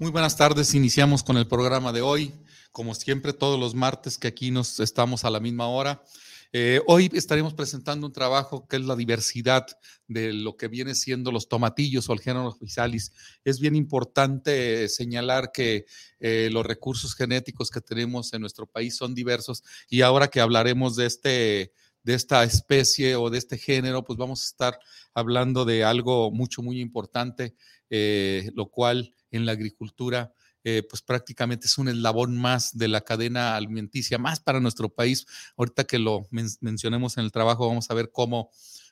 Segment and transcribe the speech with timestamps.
[0.00, 2.32] Muy buenas tardes, iniciamos con el programa de hoy.
[2.70, 6.04] Como siempre, todos los martes que aquí nos estamos a la misma hora.
[6.52, 9.66] Eh, hoy estaremos presentando un trabajo que es la diversidad
[10.06, 13.10] de lo que viene siendo los tomatillos o el género oficialis.
[13.42, 15.84] Es bien importante señalar que
[16.20, 20.94] eh, los recursos genéticos que tenemos en nuestro país son diversos y ahora que hablaremos
[20.94, 21.72] de este
[22.04, 24.78] de esta especie o de este género, pues vamos a estar
[25.12, 27.54] hablando de algo mucho, muy importante,
[27.90, 30.32] eh, lo cual en la agricultura
[30.64, 35.26] eh, pues prácticamente es un eslabón más de la cadena alimenticia, más para nuestro país.
[35.56, 36.26] Ahorita que lo
[36.60, 38.50] mencionemos en el trabajo, vamos a ver cómo,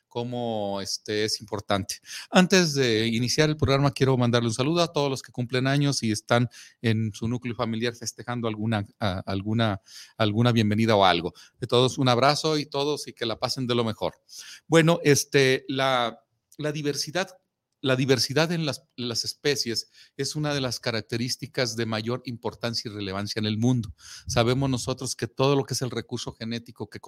[0.09, 1.97] cómo este, es importante.
[2.31, 6.03] Antes de iniciar el programa, quiero mandarle un saludo a todos los que cumplen años
[6.03, 6.49] y están
[6.81, 9.83] en su núcleo familiar festejando alguna, alguna,
[10.17, 11.35] alguna bienvenida o algo.
[11.59, 14.15] De todos, un abrazo y todos y que la pasen de lo mejor.
[14.69, 16.23] Bueno, este, la,
[16.57, 17.29] la diversidad
[17.81, 18.83] la diversidad en las,
[19.25, 23.95] especies es una de las características de mayor importancia y relevancia en el mundo.
[24.27, 27.01] Sabemos nosotros que todo lo que es el recurso genético que,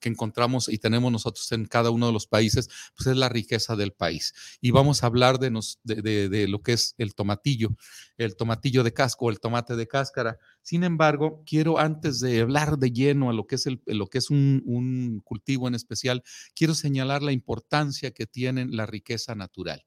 [0.00, 3.76] que encontramos y tenemos nosotros en cada uno de los países, pues es la riqueza
[3.76, 4.34] del país.
[4.60, 5.50] Y vamos a hablar de,
[5.84, 7.70] de, lo que es el tomatillo,
[8.16, 10.38] el tomatillo de casco el tomate de cáscara.
[10.62, 14.30] Sin embargo, quiero antes de hablar de lleno a lo que es, lo que es
[14.30, 16.22] un, cultivo en especial,
[16.54, 19.84] quiero señalar la importancia que tiene la riqueza natural.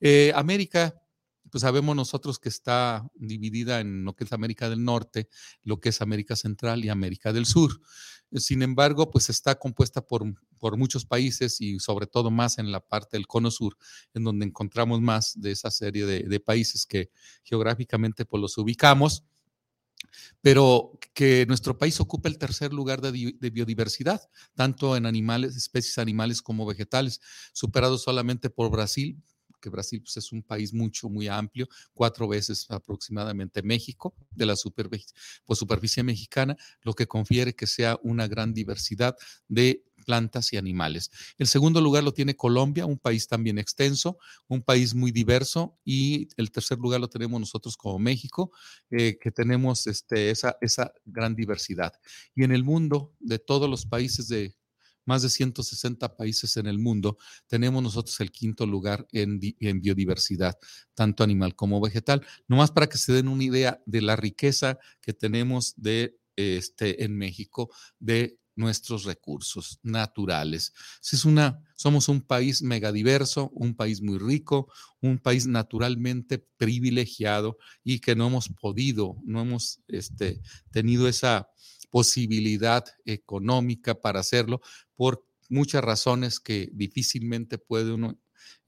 [0.00, 0.94] Eh, América,
[1.50, 5.28] pues sabemos nosotros que está dividida en lo que es América del Norte,
[5.62, 7.80] lo que es América Central y América del Sur.
[8.32, 10.24] Sin embargo, pues está compuesta por,
[10.58, 13.76] por muchos países y sobre todo más en la parte del cono sur,
[14.14, 17.10] en donde encontramos más de esa serie de, países que
[17.44, 19.24] geográficamente pues los ubicamos
[20.42, 23.10] pero que nuestro país ocupa el tercer lugar de,
[23.50, 24.20] biodiversidad,
[24.54, 27.20] tanto en animales, especies animales como vegetales,
[27.52, 29.22] superado solamente por Brasil,
[29.60, 34.56] que Brasil pues, es un país mucho, muy amplio, cuatro veces aproximadamente México de la
[34.56, 35.16] superficie,
[35.54, 39.16] superficie mexicana, lo que confiere que sea una gran diversidad
[39.48, 41.10] de plantas y animales.
[41.36, 44.18] El segundo lugar lo tiene Colombia, un país también extenso,
[44.48, 48.52] un país muy diverso, y el tercer lugar lo tenemos nosotros como México,
[48.90, 50.56] eh, que tenemos este, esa,
[51.04, 51.92] gran diversidad.
[52.34, 54.56] Y en el mundo, de todos los países de
[55.04, 60.58] más de 160 países en el mundo, tenemos nosotros el quinto lugar en, biodiversidad,
[60.94, 62.26] tanto animal como vegetal.
[62.48, 67.16] Nomás para que se den una idea de la riqueza que tenemos de este, en
[67.16, 70.72] México de nuestros recursos naturales.
[71.12, 78.00] Es una, somos un país megadiverso, un país muy rico, un país naturalmente privilegiado y
[78.00, 80.40] que no hemos podido, no hemos este,
[80.70, 81.48] tenido esa
[81.90, 84.60] posibilidad económica para hacerlo
[84.96, 88.18] por muchas razones que difícilmente puede uno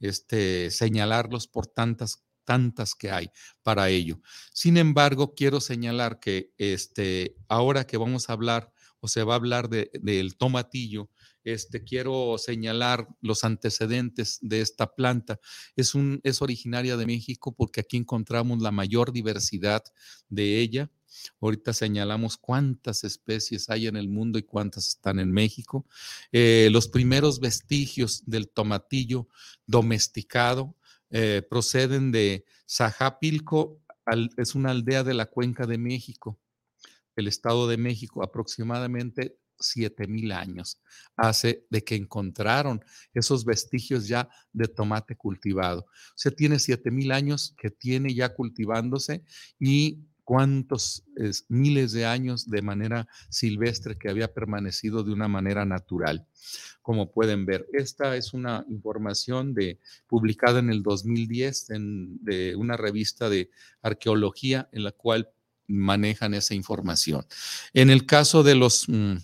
[0.01, 3.31] este, señalarlos por tantas tantas que hay
[3.63, 4.23] para ello.
[4.55, 9.37] Sin embargo, quiero señalar que este, ahora que vamos a hablar o se va a
[9.37, 11.11] hablar del tomatillo,
[11.45, 15.41] este, quiero señalar los antecedentes de esta planta.
[15.77, 19.83] Es, un, es originaria de México porque aquí encontramos la mayor diversidad
[20.29, 20.91] de ella.
[21.41, 25.87] Ahorita señalamos cuántas especies hay en el mundo y cuántas están en México.
[26.33, 29.29] Eh, los primeros vestigios del tomatillo
[29.67, 30.77] domesticado
[31.11, 33.81] eh, proceden de Sajapilco,
[34.37, 36.39] es una aldea de la cuenca de México,
[37.21, 40.81] el Estado de México, aproximadamente 7000 años
[41.17, 45.81] hace de que encontraron esos vestigios ya de tomate cultivado.
[45.81, 49.25] O sea, tiene 7000 años que tiene ya cultivándose
[49.59, 49.99] y
[50.29, 51.05] cuántos
[51.49, 56.27] miles de años de manera silvestre que había permanecido de una manera natural.
[56.83, 62.77] Como pueden ver, esta es una información de, publicada en el 2010 en, de una
[62.77, 63.49] revista de
[63.81, 65.31] arqueología en la cual
[65.69, 67.25] manejan esa información.
[67.73, 68.89] En el caso de los...
[68.89, 69.17] Mm,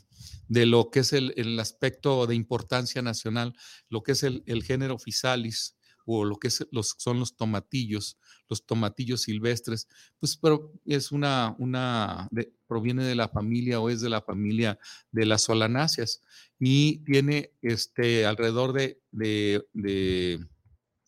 [0.46, 3.56] de lo que es el, aspecto de importancia nacional,
[3.88, 5.75] lo que es el, el género Physalis
[6.05, 8.19] o lo que los, son los tomatillos,
[8.49, 9.88] los tomatillos silvestres,
[10.19, 12.29] pues pero es una, una
[12.67, 14.79] proviene de la familia o es de la familia
[15.11, 16.20] de las solanáceas
[16.58, 20.44] y tiene este, alrededor de, de, de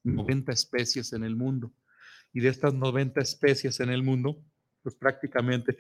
[0.05, 1.73] 90 especies en el mundo.
[2.33, 4.43] Y de estas 90 especies en el mundo,
[4.87, 5.77] pues prácticamente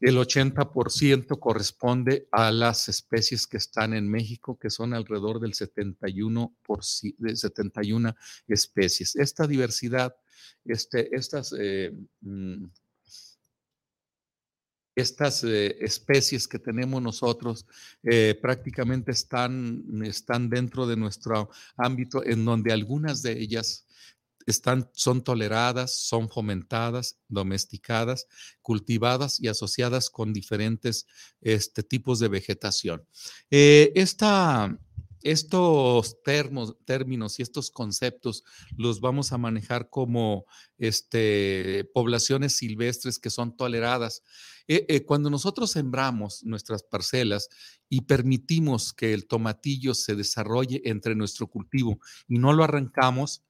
[0.00, 6.56] el 80% corresponde a las especies que están en México, que son alrededor del 71,
[6.62, 6.80] por,
[7.18, 8.16] de 71
[8.46, 9.16] especies.
[9.16, 10.16] Esta diversidad,
[10.64, 11.92] este, estas, eh,
[12.22, 12.64] mm,
[14.94, 17.66] estas eh, especies que tenemos nosotros
[18.02, 23.84] eh, prácticamente están, están dentro de nuestro ámbito, en donde algunas de ellas
[24.50, 28.26] están, son toleradas, son fomentadas, domesticadas,
[28.62, 31.06] cultivadas y asociadas con diferentes
[31.40, 33.04] este, tipos de vegetación.
[33.50, 33.92] Eh,
[35.22, 38.44] estos termos, términos y estos conceptos
[38.76, 40.46] los vamos a manejar como
[40.78, 44.22] este, poblaciones silvestres que son toleradas.
[44.66, 47.48] Eh, eh, cuando nosotros sembramos nuestras parcelas
[47.88, 51.98] y permitimos que el tomatillo se desarrolle entre nuestro cultivo
[52.28, 53.42] y no lo arrancamos,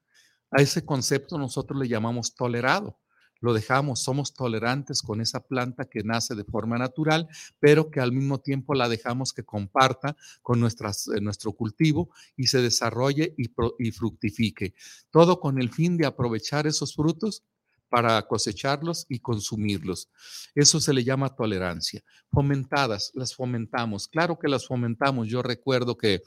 [0.51, 2.99] a ese concepto nosotros le llamamos tolerado.
[3.41, 7.29] Lo dejamos, somos tolerantes con esa planta que nace de forma natural,
[7.61, 12.61] pero que al mismo tiempo la dejamos que comparta con eh, nuestro cultivo y se
[12.61, 14.75] desarrolle y fructifique.
[15.11, 17.45] Todo con el fin de aprovechar esos frutos
[17.89, 20.11] para cosecharlos y consumirlos.
[20.55, 22.03] Eso se le llama tolerancia.
[22.31, 24.09] Fomentadas, las fomentamos.
[24.09, 25.29] Claro que las fomentamos.
[25.29, 26.23] Yo recuerdo que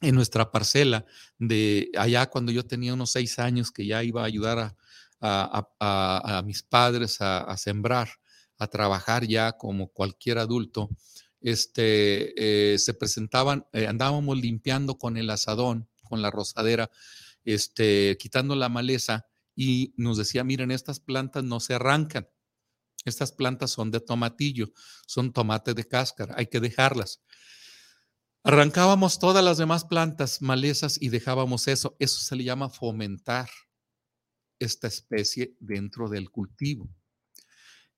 [0.00, 1.04] en nuestra parcela
[1.38, 4.76] de allá cuando yo tenía unos seis años que ya iba a ayudar
[5.20, 8.08] a, mis padres a, sembrar,
[8.58, 10.90] a trabajar ya como cualquier adulto,
[11.40, 16.90] este, eh, se presentaban, eh, andábamos limpiando con el asadón, con la rosadera,
[17.44, 22.28] este, quitando la maleza y nos decía, miren, estas plantas no se arrancan.
[23.04, 24.72] Estas plantas son de tomatillo,
[25.06, 27.22] son tomate de cáscara, hay que dejarlas.
[28.44, 31.96] Arrancábamos todas las demás plantas, malezas y dejábamos eso.
[31.98, 33.48] Eso se le llama fomentar
[34.58, 36.88] esta especie dentro del cultivo.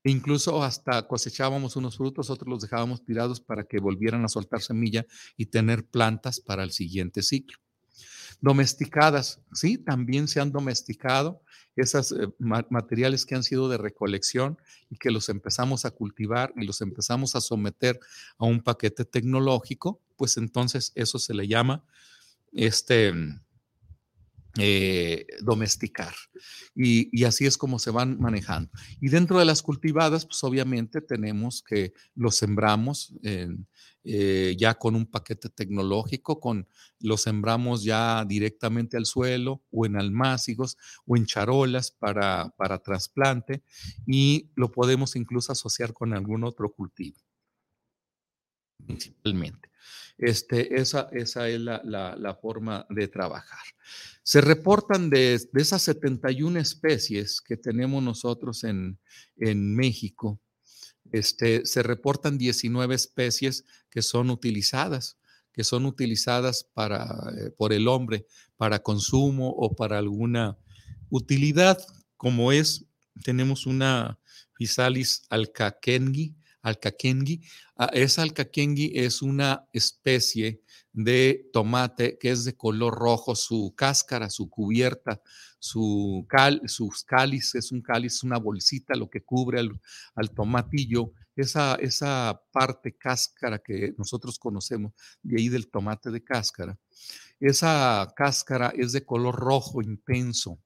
[0.03, 4.61] E incluso hasta cosechábamos unos frutos, otros los dejábamos tirados para que volvieran a soltar
[4.61, 5.05] semilla
[5.37, 7.57] y tener plantas para el siguiente ciclo.
[8.41, 11.43] Domesticadas, sí, también se han domesticado
[11.75, 12.27] esos eh,
[12.69, 14.57] materiales que han sido de recolección
[14.89, 17.99] y que los empezamos a cultivar y los empezamos a someter
[18.39, 21.83] a un paquete tecnológico, pues entonces eso se le llama
[22.51, 23.11] este,
[24.59, 26.13] eh, domesticar.
[26.75, 28.69] Y, así es como se van manejando.
[28.99, 35.07] Y dentro de las cultivadas, pues obviamente tenemos que los sembramos eh, ya con un
[35.07, 36.67] paquete tecnológico, con
[36.99, 40.77] los sembramos ya directamente al suelo o en almácigos
[41.07, 43.63] o en charolas para, para trasplante
[44.05, 47.17] y lo podemos incluso asociar con algún otro cultivo,
[48.85, 49.69] principalmente.
[50.17, 53.63] Este, esa, esa es la, la, forma de trabajar.
[54.21, 58.99] Se reportan de, de, esas 71 especies que tenemos nosotros en,
[59.37, 60.39] en México,
[61.11, 65.17] este, se reportan 19 especies que son utilizadas,
[65.51, 67.05] que son utilizadas para,
[67.37, 68.25] eh, por el hombre
[68.57, 70.57] para consumo o para alguna
[71.09, 71.79] utilidad,
[72.15, 72.85] como es,
[73.23, 74.19] tenemos una
[74.57, 77.41] Physalis alcaquengi, alcaquengi.
[77.75, 80.61] Ah, esa alcaquengi es una especie
[80.93, 85.21] de tomate que es de color rojo, su cáscara, su cubierta,
[85.59, 91.75] su cal, sus cáliz, es un cáliz, una bolsita, lo que cubre al, tomatillo, esa,
[91.75, 96.77] esa parte cáscara que nosotros conocemos, de ahí del tomate de cáscara,
[97.39, 100.59] esa cáscara es de color rojo intenso,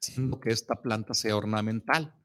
[0.00, 2.19] haciendo que esta planta sea ornamental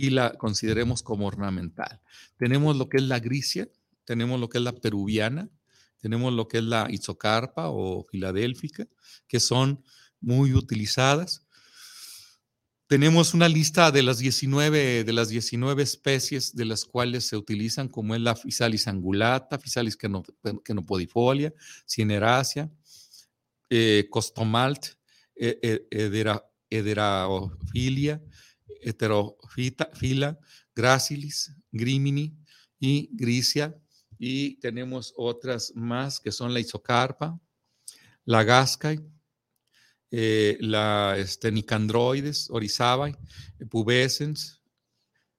[0.00, 2.00] y la consideremos como ornamental.
[2.38, 3.68] Tenemos lo que es la grisia,
[4.06, 5.50] tenemos lo que es la peruviana,
[5.98, 8.88] tenemos lo que es la isocarpa o filadélfica,
[9.28, 9.84] que son
[10.20, 11.46] muy utilizadas.
[12.86, 17.88] Tenemos una lista de las 19, de las 19 especies de las cuales se utilizan,
[17.88, 19.98] como es la Physalis angulata, Physalis
[20.64, 21.52] kenopodifolia,
[21.86, 22.70] Cinerácea,
[23.68, 24.86] eh, Costomalt,
[25.36, 28.22] eh, eh, edera, Ederaophilia,
[28.82, 30.38] heterofila,
[30.74, 32.36] gracilis, grimini
[32.78, 33.74] y grisia.
[34.18, 37.38] Y tenemos otras más que son la isocarpa,
[38.24, 39.00] la gascai,
[40.10, 43.16] eh, la este, nicandroides, orizabae,
[43.70, 44.60] pubescens,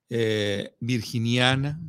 [0.09, 1.79] eh, virginiana.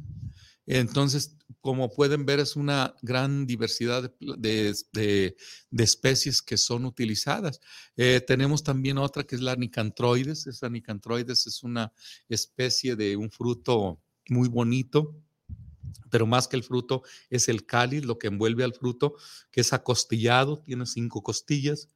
[0.66, 5.36] Entonces, como pueden ver, es una gran diversidad de,
[5.78, 7.60] especies que son utilizadas.
[7.96, 10.48] Eh, tenemos también otra que es la nicantroides.
[10.48, 11.92] Esa nicantroides es una
[12.28, 15.14] especie de un fruto muy bonito,
[16.10, 19.14] pero más que el fruto es el cáliz, lo que envuelve al fruto,
[19.52, 21.88] que es acostillado, tiene cinco costillas,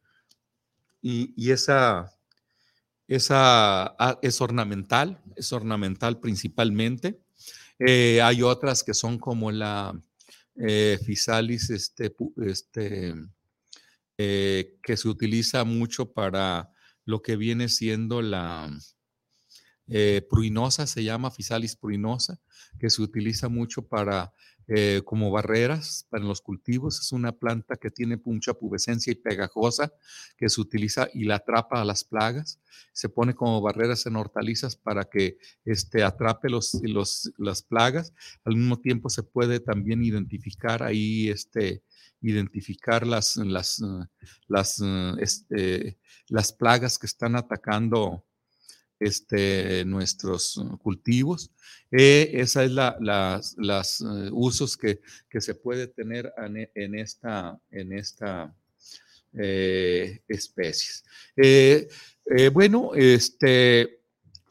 [1.02, 2.12] y, esa,
[3.06, 7.20] esa ah, es ornamental, es ornamental principalmente.
[7.78, 9.94] Eh, hay otras que son como la
[10.56, 12.14] eh, Physalis, este,
[12.44, 13.14] este,
[14.18, 16.70] eh, que se utiliza mucho para
[17.04, 18.70] lo que viene siendo la
[19.88, 22.40] eh, pruinosa, se llama Physalis pruinosa,
[22.78, 24.32] que se utiliza mucho para
[24.68, 27.00] eh, como barreras para los cultivos.
[27.00, 29.92] Es una planta que tiene mucha pubescencia y pegajosa
[30.36, 32.60] que se utiliza y la atrapa a las plagas.
[32.92, 38.12] Se pone como barreras en hortalizas para que este, atrape los, los, las plagas.
[38.44, 41.84] Al mismo tiempo se puede también identificar ahí, este,
[42.20, 43.80] identificar las, las,
[44.48, 44.82] las,
[45.20, 48.24] este, las plagas que están atacando
[48.98, 51.50] este, nuestros cultivos.
[51.90, 55.00] Eh, esa es la, las eh, usos que,
[55.38, 56.32] se puede tener
[56.74, 58.54] en, esta, en esta
[59.34, 61.04] eh, especies.
[62.52, 64.00] bueno, este,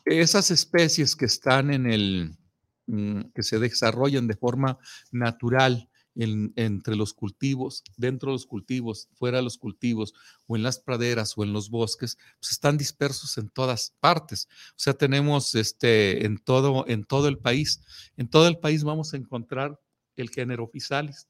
[0.06, 2.38] esas especies que están en el,
[2.86, 4.78] mm, que se desarrollan de forma
[5.12, 10.14] natural entre los cultivos, dentro de los cultivos, fuera de los cultivos,
[10.48, 14.48] o en las praderas o en los bosques, pues están dispersos en todas partes.
[14.72, 17.82] O sea, tenemos este, en, todo, en todo el país.
[18.18, 19.80] En todo el país vamos a encontrar
[20.16, 21.28] el género Physalis.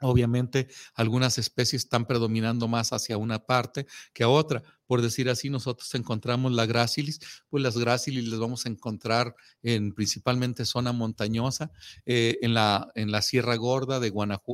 [0.00, 4.62] Obviamente, algunas especies están predominando más hacia una parte que a otra.
[4.92, 7.18] Por decir así, nosotros encontramos la gracilis,
[7.48, 11.72] pues las gracilis las vamos a encontrar en principalmente zona montañosa,
[12.04, 14.12] eh, en, la, en la Sierra Gorda de,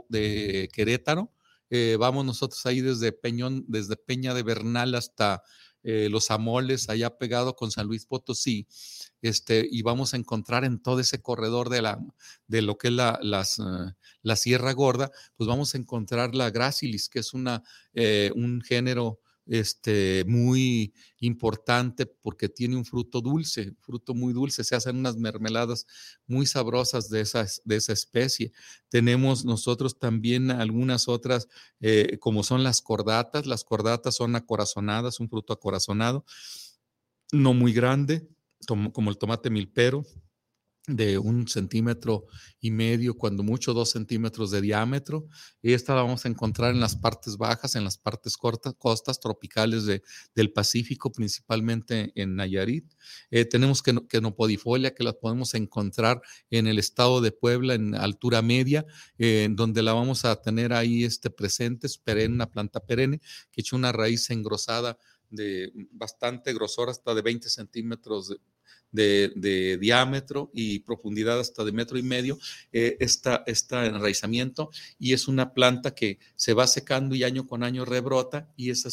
[0.08, 1.32] de Querétaro.
[1.70, 5.42] Eh, vamos nosotros ahí desde Peñón, desde Peña de Bernal hasta
[5.82, 8.68] eh, Los Amoles, allá pegado con San Luis Potosí
[9.20, 11.98] este, y vamos a encontrar en todo ese corredor de, la,
[12.46, 13.18] de lo que es la,
[14.22, 17.64] la Sierra Gorda, pues vamos a encontrar la gracilis, que es una,
[18.36, 19.18] un género
[19.48, 24.62] este, muy importante porque tiene un fruto dulce, fruto muy dulce.
[24.62, 25.86] Se hacen unas mermeladas
[26.26, 27.26] muy sabrosas de,
[27.64, 28.52] de esa especie.
[28.88, 31.48] Tenemos nosotros también algunas otras,
[31.80, 33.46] eh, como son las cordatas.
[33.46, 36.24] Las cordatas son acorazonadas, un fruto acorazonado,
[37.32, 38.28] no muy grande,
[38.66, 40.04] como el tomate milpero,
[40.88, 42.24] de un centímetro
[42.60, 45.28] y medio, cuando mucho dos centímetros de diámetro.
[45.62, 49.20] Y esta la vamos a encontrar en las partes bajas, en las partes cortas, costas
[49.20, 50.02] tropicales de,
[50.34, 52.92] del Pacífico, principalmente en Nayarit.
[53.30, 58.40] Eh, tenemos que, quenopodifolia, que la podemos encontrar en el estado de Puebla, en altura
[58.40, 58.86] media,
[59.18, 63.20] eh, donde la vamos a tener ahí este presente, es perenne, una planta perenne,
[63.52, 64.98] que echa una raíz engrosada
[65.30, 68.34] de bastante grosor, hasta de 20 centímetros
[68.92, 72.38] de, diámetro y profundidad hasta de metro y medio,
[72.72, 77.62] eh, está este enraizamiento y es una planta que se va secando y año con
[77.62, 78.88] año rebrota y esa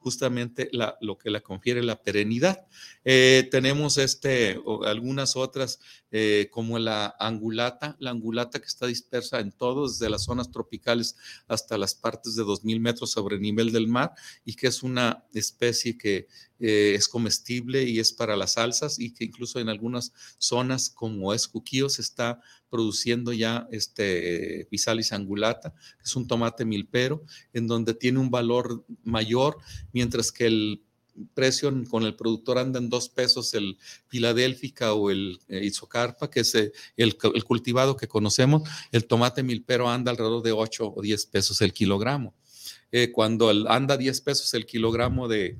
[0.00, 2.66] justamente lo que la confiere la perenidad.
[3.04, 5.78] Eh, tenemos este, algunas otras
[6.10, 11.16] eh, como la angulata, la angulata que está dispersa en todo, desde las zonas tropicales
[11.46, 14.12] hasta las partes de 2.000 metros sobre el nivel del mar
[14.44, 16.26] y que es una especie que
[16.58, 21.32] eh, es comestible y es para las salsas y que incluso en algunas zonas como
[21.32, 22.40] es Cuquío se está
[22.70, 28.84] produciendo ya este Pisalis angulata, que es un tomate milpero, en donde tiene un valor
[29.04, 29.58] mayor,
[29.92, 30.82] mientras que el
[31.34, 33.76] precio con el productor anda en dos pesos el
[34.08, 39.42] Filadélfica o el eh, Isocarpa, que es eh, el, el, cultivado que conocemos, el tomate
[39.42, 42.34] milpero anda alrededor de 8 o 10 pesos el kilogramo.
[42.92, 45.58] Eh, cuando anda 10 pesos el kilogramo de,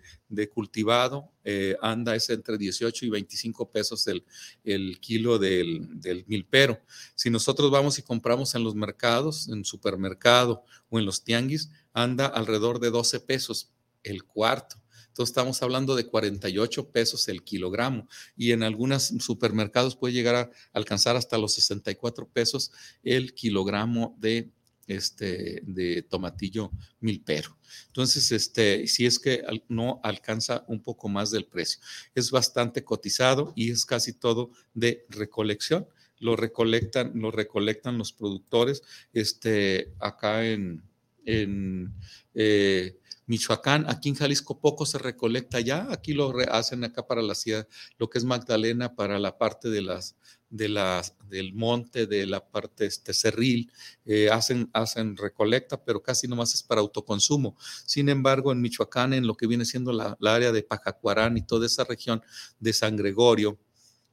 [0.52, 4.24] cultivado, eh, anda es entre 18 y 25 pesos el,
[4.64, 6.80] el kilo del, del, milpero.
[7.14, 12.26] Si nosotros vamos y compramos en los mercados, en supermercado o en los tianguis, anda
[12.26, 13.70] alrededor de 12 pesos
[14.02, 14.76] el cuarto.
[15.08, 20.50] Entonces estamos hablando de 48 pesos el kilogramo y en algunos supermercados puede llegar a
[20.72, 22.70] alcanzar hasta los 64 pesos
[23.02, 24.50] el kilogramo de
[24.90, 27.56] este, de tomatillo milpero.
[27.86, 31.80] Entonces, este, si es que no alcanza un poco más del precio,
[32.14, 35.86] es bastante cotizado y es casi todo de recolección.
[36.18, 40.82] Lo recolectan, recolectan los productores este, acá en,
[41.24, 41.94] en
[42.34, 42.98] eh,
[43.30, 43.88] Michoacán.
[43.88, 48.10] Aquí en Jalisco poco se recolecta ya, aquí lo hacen acá para la ciudad, lo
[48.10, 50.16] que es Magdalena, para la parte de las,
[50.48, 53.70] de las, del monte, de la parte este, cerril,
[54.04, 57.56] eh, hacen, hacen recolecta, pero casi nomás es para autoconsumo.
[57.86, 61.66] Sin embargo, en Michoacán, en lo que viene siendo la, área de Pajacuarán y toda
[61.66, 62.20] esa región
[62.58, 63.60] de San Gregorio,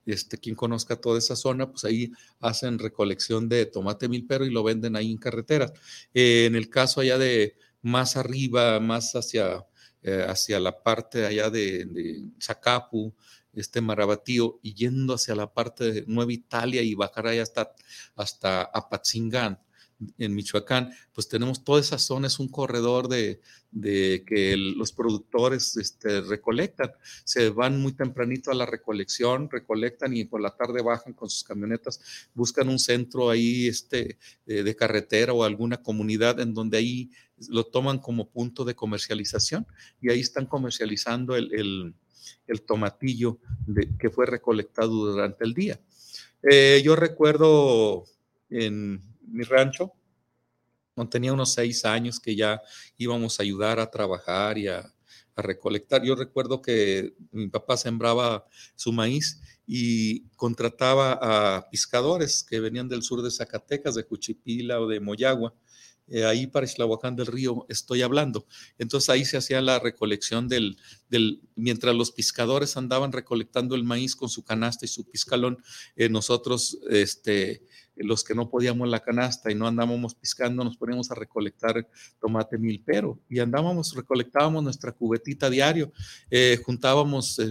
[0.05, 4.61] este, quien conozca toda esa zona, pues ahí hacen recolección de tomate milpero y lo
[4.63, 5.73] venden ahí en carreteras.
[6.13, 7.57] Eh, en el caso allá de
[7.87, 9.65] más arriba, más hacia,
[10.03, 12.23] eh, hacia la parte allá de, de
[13.53, 17.73] este Marabatío, y yendo hacia la parte de Nueva Italia y bajar ahí hasta,
[18.15, 19.59] hasta Apatzingán,
[20.17, 23.39] en Michoacán, pues tenemos toda esa zona, es un corredor de,
[23.81, 26.91] que los productores este, recolectan.
[27.23, 31.43] Se van muy tempranito a la recolección, recolectan y por la tarde bajan con sus
[31.43, 37.11] camionetas, buscan un centro ahí este, de carretera o alguna comunidad en donde ahí
[37.49, 39.67] lo toman como punto de comercialización
[40.01, 41.93] y ahí están comercializando el,
[42.65, 43.39] tomatillo
[43.99, 45.79] que fue recolectado durante el día.
[46.43, 48.05] Eh, yo recuerdo
[48.49, 49.93] en mi rancho,
[50.93, 52.61] cuando tenía unos seis años que ya
[52.97, 54.91] íbamos a ayudar a trabajar y a,
[55.39, 56.03] recolectar.
[56.03, 63.03] Yo recuerdo que mi papá sembraba su maíz y contrataba a pescadores que venían del
[63.03, 65.53] sur de Zacatecas, de Cuchipila o de Moyagua,
[66.09, 68.47] eh, ahí para Islahuacán del Río estoy hablando.
[68.77, 70.77] Entonces ahí se hacía la recolección del,
[71.09, 75.61] del, mientras los pescadores andaban recolectando el maíz con su canasta y su piscalón,
[75.97, 77.61] eh, nosotros, este,
[77.99, 81.87] los que no podíamos la canasta y no andábamos piscando, nos poníamos a recolectar
[82.19, 85.91] tomate milpero y andábamos, recolectábamos nuestra cubetita diario,
[86.29, 87.41] eh, juntábamos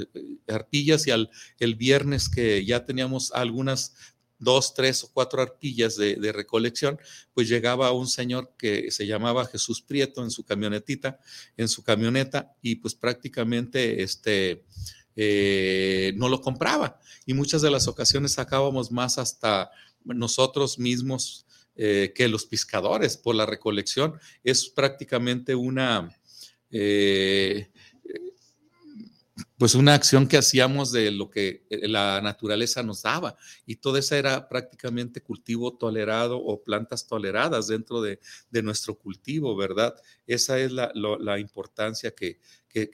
[0.49, 3.95] arpillas y al, el viernes que ya teníamos algunas
[4.39, 6.99] dos, tres o cuatro arpillas de, recolección,
[7.33, 11.19] pues llegaba un señor que se llamaba Jesús Prieto en su camionetita,
[11.57, 14.65] en su camioneta, y pues prácticamente este,
[15.15, 17.01] eh, no lo compraba.
[17.25, 19.71] Y muchas de las ocasiones sacábamos más hasta
[20.07, 21.47] nosotros mismos
[21.79, 24.19] eh, que los pescadores por la recolección.
[24.43, 26.11] Es prácticamente una...
[26.71, 27.69] Eh,
[29.59, 33.37] pues una acción que hacíamos de lo que eh, la naturaleza nos daba
[33.67, 38.21] y todo eso era prácticamente cultivo tolerado o plantas toleradas dentro de,
[38.63, 39.95] nuestro cultivo, ¿verdad?
[40.27, 42.41] Esa es la, importancia que,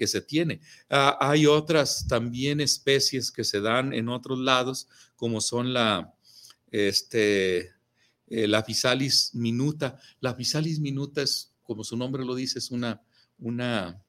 [0.07, 0.61] se tiene.
[0.91, 6.13] Ah, hay otras también especies que se dan en otros lados, como son la,
[6.73, 7.71] este,
[8.27, 10.01] eh, la Physalis minuta.
[10.21, 13.01] La Physalis minuta es, como su nombre lo dice, es una,
[13.39, 14.03] una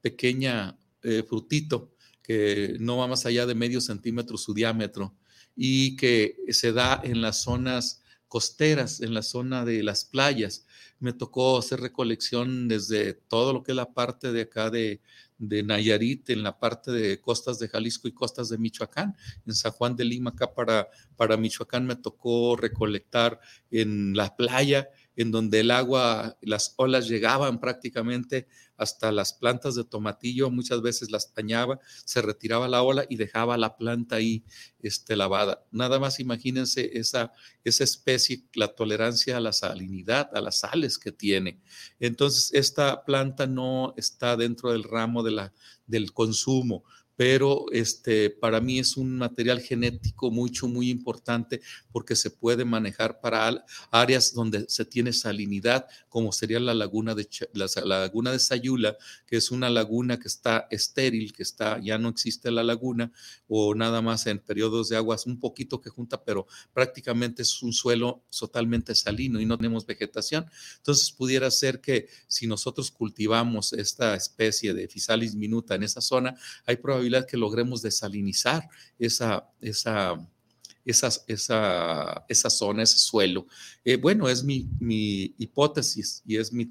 [0.00, 5.14] pequeña eh, frutito que no va más allá de medio centímetro su diámetro
[5.54, 10.66] y que se da en las zonas costeras, en la zona de las playas.
[11.00, 15.00] Me tocó hacer recolección desde todo lo que es la parte de acá de,
[15.38, 19.16] de Nayarit, en la parte de costas de Jalisco y costas de Michoacán.
[19.46, 24.88] En San Juan de Lima, acá para, para Michoacán, me tocó recolectar en la playa
[25.16, 28.46] en donde el agua, las olas llegaban prácticamente
[28.76, 33.56] hasta las plantas de tomatillo, muchas veces las tañaba, se retiraba la ola y dejaba
[33.56, 34.44] la planta ahí
[34.80, 35.64] este, lavada.
[35.70, 41.12] Nada más imagínense esa, esa especie, la tolerancia a la salinidad, a las sales que
[41.12, 41.60] tiene.
[42.00, 45.52] Entonces, esta planta no está dentro del ramo de la,
[45.86, 46.84] del consumo,
[47.16, 51.60] pero este, para mí es un material genético mucho, muy importante
[51.92, 57.28] porque se puede manejar para áreas donde se tiene salinidad, como sería la laguna de,
[57.52, 58.96] la, laguna de Sayula,
[59.26, 63.12] que es una laguna que está estéril, que está, ya no existe la laguna,
[63.46, 67.72] o nada más en periodos de aguas un poquito que junta, pero prácticamente es un
[67.72, 70.46] suelo totalmente salino y no tenemos vegetación.
[70.78, 76.36] Entonces pudiera ser que si nosotros cultivamos esta especie de Physalis minuta en esa zona,
[76.66, 80.14] hay probabilidad que logremos desalinizar esa, esa,
[80.84, 83.46] esa, esa, esa zona, ese suelo.
[83.84, 86.68] Eh, bueno, es mi, mi, hipótesis y es mi,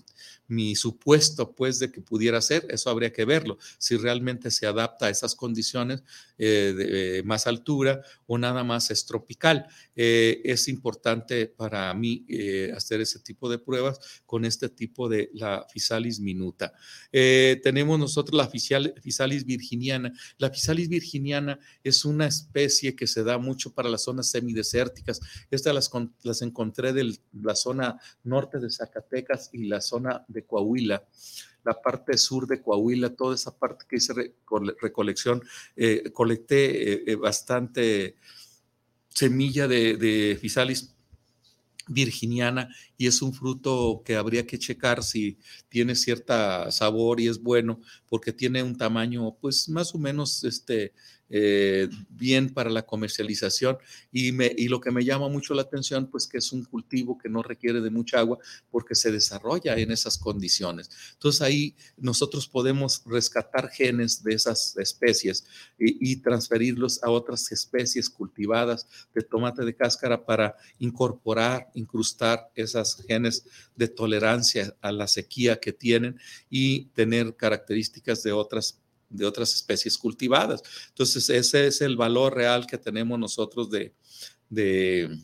[0.48, 5.08] mi supuesto, pues, de que pudiera ser, eso habría que verlo, si realmente se adapta
[5.08, 6.04] a esas condiciones
[6.38, 9.68] eh, de más altura o nada más es tropical.
[9.96, 15.30] Eh, es importante para mí eh, hacer ese tipo de pruebas con este tipo de
[15.34, 16.74] la Physalis minuta.
[17.12, 20.12] tenemos nosotros la Physalis virginiana.
[20.38, 25.20] La Physalis virginiana es una especie que se da mucho para las zonas semidesérticas.
[25.50, 25.92] Estas las,
[26.24, 31.04] las encontré de la zona norte de Zacatecas y la zona de Coahuila,
[31.64, 34.14] la parte sur de Coahuila, toda esa parte que hice
[34.82, 35.42] recolección,
[35.76, 38.18] eh, colecté eh, eh, bastante
[39.10, 40.94] semilla de, de Fisalis
[41.88, 45.38] virginiana y es un fruto que habría que checar si
[45.70, 50.94] tiene cierta sabor y es bueno porque tiene un tamaño pues más o menos este
[51.36, 53.80] eh, bien para la comercialización
[54.12, 57.18] y, me, y lo que me llama mucho la atención, pues que es un cultivo
[57.18, 58.38] que no requiere de mucha agua
[58.70, 60.92] porque se desarrolla en esas condiciones.
[61.14, 65.48] Entonces ahí nosotros podemos rescatar genes de esas especies
[65.80, 73.04] y, y transferirlos a otras especies cultivadas de tomate de cáscara para incorporar, incrustar esas
[73.08, 78.83] genes de tolerancia a la sequía que tienen y tener características de otras
[79.14, 80.62] de otras especies cultivadas.
[80.90, 83.94] Entonces, ese es el valor real que tenemos nosotros de,
[84.50, 85.18] de,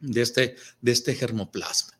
[0.00, 1.94] de este, de este germoplasma.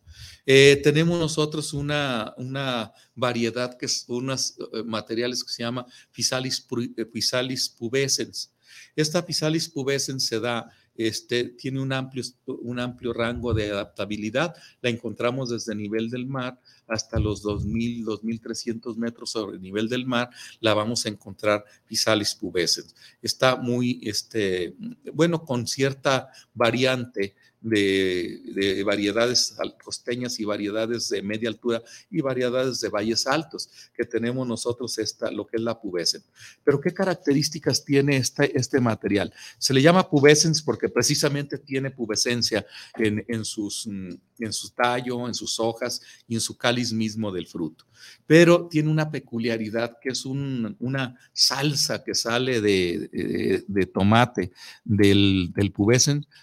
[0.46, 6.66] Eh, tenemos nosotros una, una, variedad que es unos eh, materiales que se llama Physalis,
[7.12, 8.52] Physalis pubescens.
[8.94, 14.54] Esta Physalis pubescens se da este, tiene un amplio, un amplio rango de adaptabilidad.
[14.80, 19.88] La encontramos desde el nivel del mar hasta los 2.000, 2.300 metros sobre el nivel
[19.88, 20.30] del mar.
[20.60, 22.94] La vamos a encontrar Physalis pubescens.
[23.22, 24.74] Está muy, este,
[25.12, 32.90] bueno, con cierta variante de, variedades costeñas y variedades de media altura y variedades de
[32.90, 36.24] valles altos que tenemos nosotros esta, lo que es la pubescens.
[36.62, 39.32] Pero ¿qué características tiene este, este material?
[39.58, 45.34] Se le llama pubescens porque precisamente tiene pubescencia en, en, sus, en su tallo, en
[45.34, 47.86] sus hojas y en su cáliz mismo del fruto.
[48.26, 54.52] Pero tiene una peculiaridad que es una salsa que sale de, de, tomate
[54.84, 55.72] del, del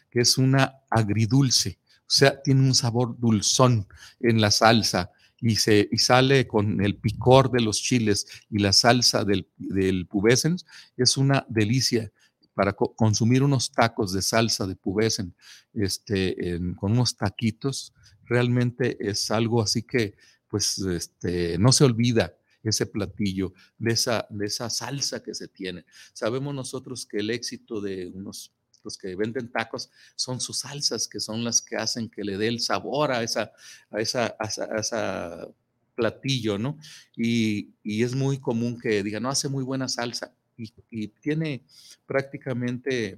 [0.10, 3.88] que es una agridulce, o sea, tiene un sabor dulzón
[4.20, 8.74] en la salsa y, se, y sale con el picor de los chiles y la
[8.74, 10.66] salsa del, del pubescens,
[10.98, 12.12] es una delicia
[12.54, 15.34] para consumir unos tacos de salsa de pubescens
[15.74, 17.94] este, con unos taquitos,
[18.26, 20.16] realmente es algo así que
[20.48, 25.86] pues este, no se olvida ese platillo, de esa, de esa salsa que se tiene.
[26.14, 31.20] Sabemos nosotros que el éxito de unos los que venden tacos, son sus salsas, que
[31.20, 33.52] son las que hacen que le dé el sabor a esa,
[33.90, 35.48] a esa, a esa,
[35.94, 36.80] platillo, ¿no?
[37.16, 41.64] Y, y, es muy común que digan, no, hace muy buena salsa y tiene
[42.06, 43.18] prácticamente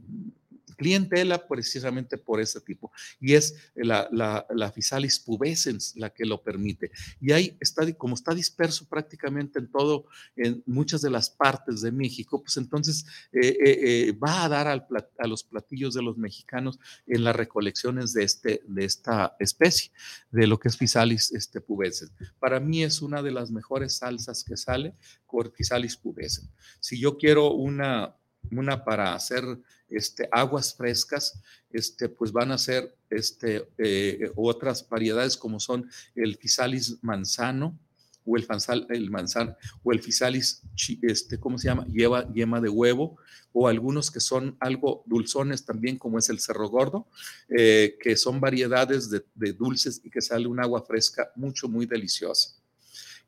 [0.76, 2.92] clientela precisamente por ese tipo.
[3.20, 6.92] Y es la, la, Physalis pubescens la que lo permite.
[7.22, 10.06] Y ahí está, como está disperso prácticamente en todo,
[10.36, 14.68] en muchas de las partes de México, pues entonces eh, eh, eh, va a dar
[14.68, 19.92] a los platillos de los mexicanos en las recolecciones de, este, de esta especie,
[20.32, 22.12] de lo que es Physalis este, pubescens.
[22.40, 26.50] Para mí es una de las mejores salsas que sale con Physalis pubescens.
[26.80, 28.16] Si yo quiero una
[28.52, 29.44] una para hacer
[29.90, 36.38] este, aguas frescas, este, pues van a ser este, eh, otras variedades como son el
[36.38, 37.78] Physalis manzano
[38.26, 38.48] o el,
[38.90, 40.62] el manzano o el Physalis,
[41.02, 41.86] este, ¿cómo se llama?
[41.88, 43.18] Lleva yema de huevo
[43.52, 47.08] o algunos que son algo dulzones también como es el cerro gordo,
[47.50, 52.56] eh, que son variedades de, dulces y que sale un agua fresca mucho, muy deliciosa.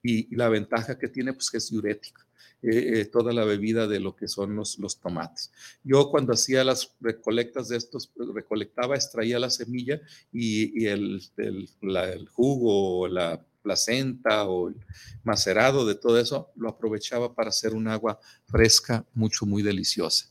[0.01, 2.25] Y, y la ventaja que tiene pues que es diurética.
[2.61, 5.51] Eh, eh, toda la bebida de lo que son los, los tomates.
[5.83, 13.07] Yo cuando hacía las recolectas de estos, recolectaba, extraía la semilla y, el, el, jugo,
[13.07, 14.75] la placenta o el
[15.23, 20.29] macerado de todo eso, lo aprovechaba para hacer un agua fresca, mucho, muy deliciosa.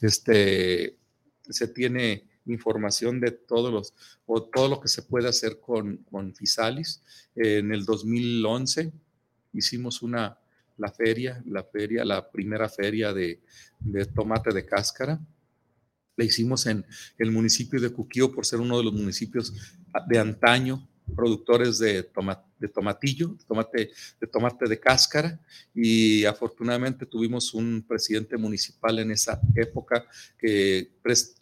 [0.00, 0.96] Este,
[1.48, 3.94] se tiene información de todos los,
[4.26, 7.02] o todo lo que se puede hacer con, con Fisalis.
[7.34, 8.92] En el 2011
[9.52, 10.38] hicimos una,
[10.76, 13.40] la feria, la feria, la primera feria de,
[14.14, 15.20] tomate de cáscara.
[16.16, 16.84] La hicimos en
[17.18, 19.52] el municipio de Cuquío por ser uno de los municipios
[20.08, 22.08] de antaño productores de,
[22.58, 25.38] de tomatillo, tomate, de tomate de cáscara
[25.74, 30.06] y afortunadamente tuvimos un presidente municipal en esa época
[30.38, 30.92] que,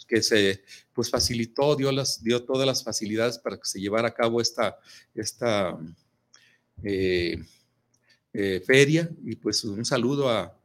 [0.08, 4.14] que se pues facilitó, dio, las, dio todas las facilidades para que se llevara a
[4.14, 4.76] cabo esta,
[5.14, 5.78] esta
[6.82, 7.42] eh,
[8.34, 10.58] eh, feria y pues un saludo a,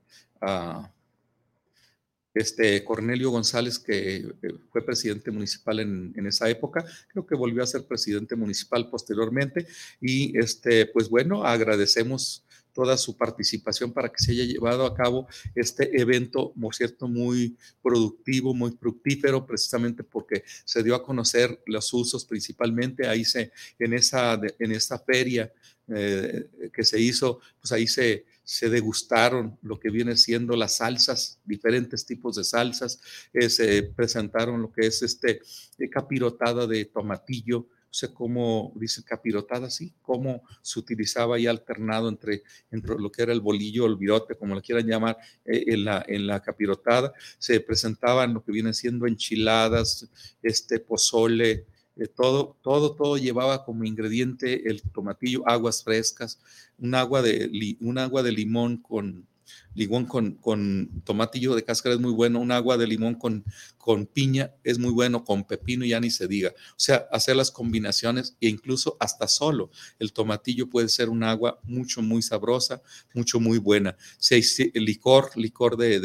[2.33, 4.33] este Cornelio González, que eh,
[4.69, 9.65] fue presidente municipal en, esa época, creo que volvió a ser presidente municipal posteriormente,
[9.99, 12.45] y este, pues bueno, agradecemos
[12.77, 17.57] toda su participación para que se haya llevado a cabo este evento, por cierto, muy
[17.81, 23.95] productivo, muy fructífero, precisamente porque se dio a conocer los usos principalmente, ahí se, en
[23.95, 25.51] esa, en esta feria
[25.87, 31.39] eh, que se hizo, pues ahí se, se degustaron lo que viene siendo las salsas,
[31.45, 33.01] diferentes tipos de salsas,
[33.33, 35.41] eh, se presentaron lo que es este
[35.79, 42.43] eh, capirotada de tomatillo, sé cómo dice capirotada, sí, cómo se utilizaba y alternado entre,
[42.69, 46.05] entre lo que era el bolillo, el virote, como lo quieran llamar, eh, en, la,
[46.07, 50.07] en la capirotada, se presentaban lo que viene siendo enchiladas,
[50.43, 56.39] este pozole, eh, todo, todo, todo llevaba como ingrediente el tomatillo, aguas frescas,
[56.77, 59.25] un agua de, un agua de limón con,
[59.73, 63.43] limón con, con, tomatillo de cáscara es muy bueno, un agua de limón con,
[63.77, 66.49] con piña es muy bueno, con pepino ya ni se diga.
[66.71, 71.59] O sea, hacer las combinaciones e incluso hasta solo el tomatillo puede ser un agua
[71.63, 72.81] mucho, muy sabrosa,
[73.13, 73.97] mucho, muy buena.
[74.17, 74.41] Si
[74.73, 75.99] licor, licor de,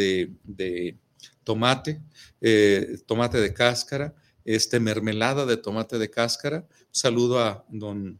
[0.44, 0.96] de,
[1.44, 2.00] tomate,
[2.40, 6.66] eh, tomate de cáscara, este mermelada de tomate de cáscara.
[6.68, 8.18] Un saludo a don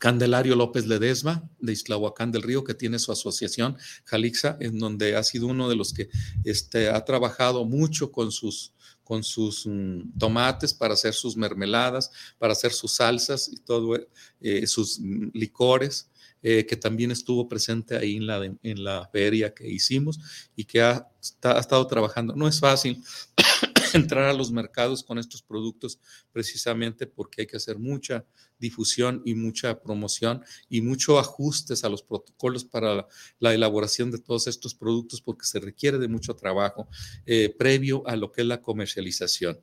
[0.00, 5.22] Candelario López Ledesma de Islahuacán del Río, que tiene su asociación Jalixa, en donde ha
[5.22, 6.08] sido uno de los que
[6.44, 12.52] este, ha trabajado mucho con sus, con sus mm, tomates para hacer sus mermeladas, para
[12.52, 13.96] hacer sus salsas y todo,
[14.40, 16.10] eh, sus mm, licores.
[16.46, 20.20] Eh, que también estuvo presente ahí en la, en la feria que hicimos
[20.54, 21.08] y que ha,
[21.42, 22.36] ha estado trabajando.
[22.36, 23.02] No es fácil,
[24.14, 25.98] entrar a los mercados con estos productos
[26.32, 28.24] precisamente porque hay que hacer mucha
[28.58, 33.06] difusión y mucha promoción y mucho ajustes a los protocolos para
[33.38, 36.88] la, elaboración de todos estos productos porque se requiere de mucho trabajo
[37.26, 39.60] eh, previo a lo que es la comercialización.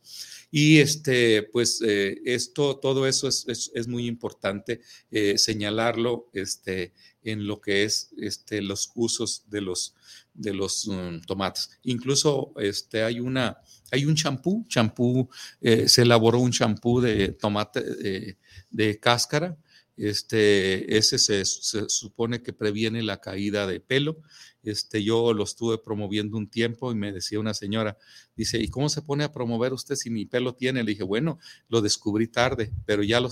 [0.51, 7.47] Y este, pues eh, esto, todo eso es, es, muy importante eh, señalarlo este, en
[7.47, 9.95] lo que es este, los usos de los,
[10.33, 11.69] de los mm, tomates.
[11.83, 13.57] Incluso este, hay una
[13.91, 18.37] hay un champú, champú, eh, se elaboró un champú de tomate eh,
[18.69, 19.57] de cáscara.
[19.97, 24.21] Este, ese se, supone que previene la caída de pelo.
[24.63, 27.97] Este, yo lo estuve promoviendo un tiempo y me decía una señora,
[28.35, 30.83] dice, ¿y cómo se pone a promover usted si mi pelo tiene?
[30.83, 33.29] Le dije, bueno, lo descubrí tarde, pero ya lo,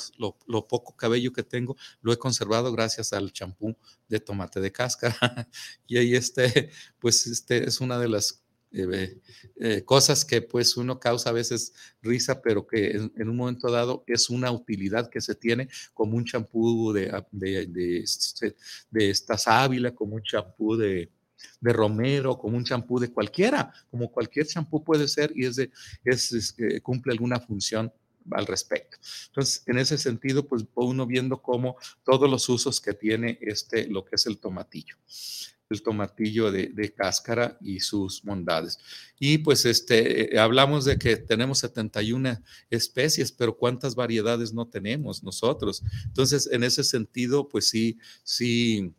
[0.48, 3.76] lo, poco cabello que tengo lo he conservado gracias al champú
[4.08, 5.16] de tomate de cáscara.
[5.88, 9.20] y ahí este, pues este es una de las eh,
[9.56, 14.04] eh, cosas que pues uno causa a veces risa, pero que en, un momento dado
[14.06, 18.56] es una utilidad que se tiene como un champú de, de, de, este,
[18.92, 21.10] de, esta sábila, como un champú de,
[21.60, 25.72] de romero, como un champú de cualquiera, como cualquier champú puede ser y es de,
[26.04, 27.92] es, eh, cumple alguna función
[28.32, 28.98] al respecto.
[29.28, 34.06] Entonces, en ese sentido, pues uno viendo cómo todos los usos que tiene este, lo
[34.06, 34.96] que es el tomatillo
[35.70, 38.80] el tomatillo de, cáscara y sus bondades.
[39.20, 45.24] Y pues este, eh, hablamos de que tenemos 71 especies, pero ¿cuántas variedades no tenemos
[45.24, 45.84] nosotros?
[46.06, 48.94] Entonces, en ese sentido, pues sí, sí,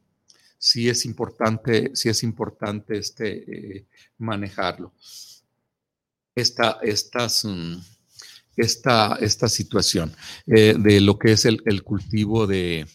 [0.60, 3.86] sí es importante, sí es importante este, eh,
[4.18, 4.92] manejarlo.
[6.36, 6.78] Esta,
[7.44, 7.74] mm,
[8.56, 10.14] esta, esta situación
[10.46, 12.86] eh, de lo que es el cultivo de,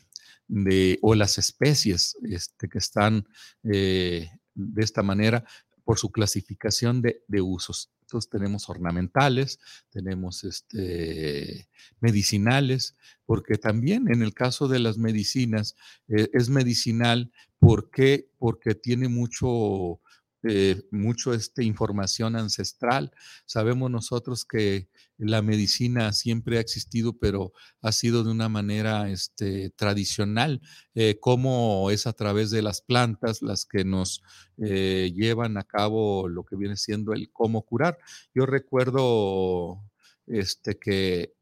[0.47, 3.27] de, o las especies este, que están
[3.63, 5.43] eh, de esta manera
[5.83, 7.91] por su clasificación de, usos.
[8.29, 11.67] Tenemos ornamentales, tenemos este,
[11.99, 15.75] medicinales, porque también en el caso de las medicinas
[16.07, 19.99] eh, es medicinal porque, porque tiene mucho,
[20.47, 23.11] eh, mucho esta información ancestral.
[23.47, 29.71] Sabemos nosotros que la medicina siempre ha existido, pero ha sido de una manera este,
[29.71, 30.61] tradicional,
[30.93, 34.21] eh, como es a través de las plantas las que nos
[34.57, 37.97] eh, llevan a cabo lo que viene siendo el cómo curar.
[38.35, 39.81] Yo recuerdo
[40.27, 41.33] este, que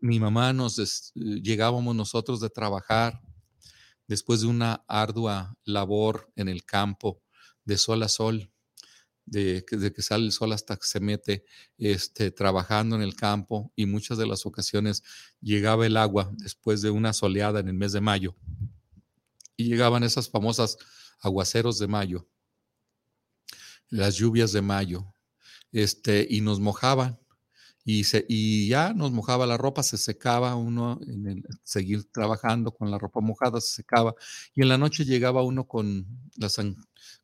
[0.00, 3.20] mi mamá nos llegábamos nosotros de trabajar
[4.08, 7.22] después de una ardua labor en el campo
[7.68, 8.50] de sol a sol,
[9.26, 11.44] de, que sale el sol hasta que se mete
[11.76, 15.02] este, trabajando en el campo y muchas de las ocasiones
[15.42, 18.34] llegaba el agua después de una soleada en el mes de mayo
[19.54, 20.78] y llegaban esas famosas
[21.20, 22.26] aguaceros de mayo,
[23.90, 25.12] las lluvias de mayo,
[25.70, 27.20] este, y nos mojaban
[27.90, 32.90] y, se, y ya nos mojaba la ropa, se secaba uno, en seguir trabajando con
[32.90, 34.14] la ropa mojada, se secaba,
[34.54, 36.48] y en la noche llegaba uno con la,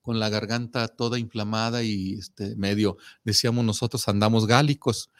[0.00, 5.10] con la garganta toda inflamada y este, medio, decíamos nosotros, andamos gálicos,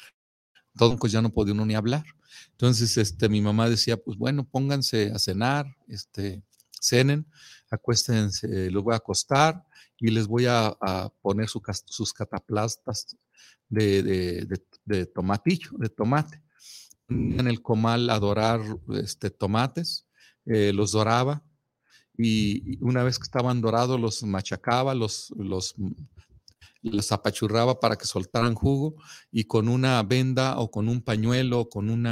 [0.79, 2.07] todo pues ya no podía uno ni hablar.
[2.53, 6.43] Entonces, este, mi mamá decía, pues bueno, pónganse a cenar, este,
[6.81, 7.27] cenen,
[7.71, 9.63] acuéstense, los voy a acostar
[9.99, 10.75] y les voy a,
[11.21, 13.15] poner sus cataplastas
[13.69, 14.47] de, de
[15.07, 16.43] tomatillo, de tomate.
[17.09, 18.61] En el comal a dorar
[18.95, 20.07] este, tomates,
[20.47, 21.45] eh, los doraba
[22.17, 25.75] y una vez que estaban dorados los machacaba, los, los,
[26.83, 28.95] los apachurraba para que soltaran jugo
[29.31, 32.09] y con una venda o con un pañuelo o con un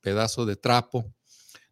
[0.00, 1.14] pedazo de trapo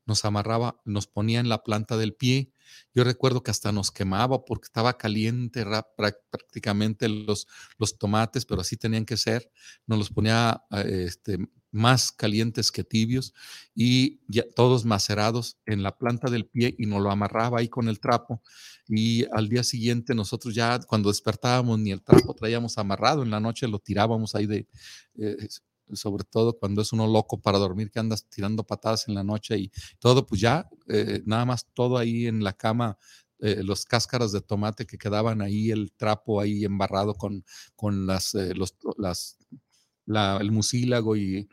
[0.07, 2.52] nos amarraba, nos ponía en la planta del pie.
[2.95, 5.65] Yo recuerdo que hasta nos quemaba porque estaba caliente
[5.97, 7.47] prácticamente los,
[7.79, 9.51] los tomates, pero así tenían que ser.
[9.87, 11.39] Nos los ponía este,
[11.75, 13.35] más calientes que tibios
[13.75, 17.89] y ya todos macerados en la planta del pie y nos lo amarraba ahí con
[17.89, 18.41] el trapo
[18.89, 23.41] y al día siguiente nosotros ya cuando despertábamos ni el trapo traíamos amarrado, en la
[23.41, 24.69] noche lo tirábamos ahí de,
[25.17, 25.49] eh,
[25.92, 29.59] sobre todo cuando es uno loco para dormir que andas tirando patadas en la noche
[29.59, 32.99] y todo, pues ya eh, nada más todo ahí en la cama
[33.40, 37.44] eh, los cáscaras de tomate que quedaban ahí, el trapo ahí embarrado con,
[37.77, 39.38] con las, los, las
[40.07, 41.49] el mucílago y,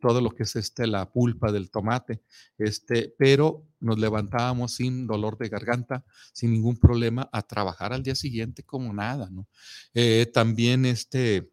[0.00, 2.22] todo lo que es este, la pulpa del tomate,
[2.58, 8.14] este, pero nos levantábamos sin dolor de garganta, sin ningún problema, a trabajar al día
[8.14, 9.48] siguiente como nada, ¿no?
[9.94, 11.50] Eh, también este,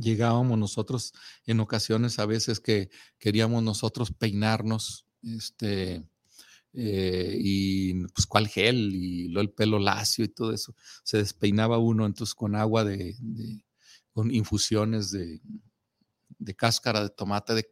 [0.00, 1.12] llegábamos nosotros
[1.46, 6.04] en ocasiones a veces que queríamos nosotros peinarnos, este,
[6.72, 11.78] eh, y pues cuál gel y lo el pelo lacio y todo eso, se despeinaba
[11.78, 13.16] uno entonces con agua de
[14.16, 15.42] con infusiones de,
[16.56, 17.68] cáscara de tomate,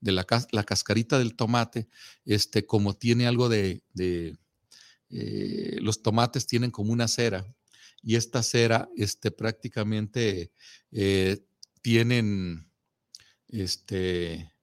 [0.00, 1.88] de, la, cascarita del tomate,
[2.24, 3.84] este, como tiene algo de,
[5.10, 7.46] eh, los tomates tienen como una cera
[8.02, 10.50] y esta cera este, prácticamente
[10.90, 11.46] eh,
[11.84, 12.66] tienen
[13.48, 14.54] este,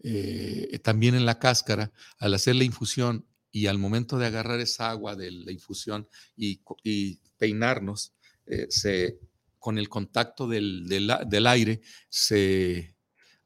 [0.00, 4.90] eh, también en la cáscara, al hacer la infusión y al momento de agarrar esa
[4.90, 6.60] agua de la infusión y,
[7.38, 8.12] peinarnos,
[8.70, 9.20] se
[9.60, 12.96] con el contacto del, del, aire se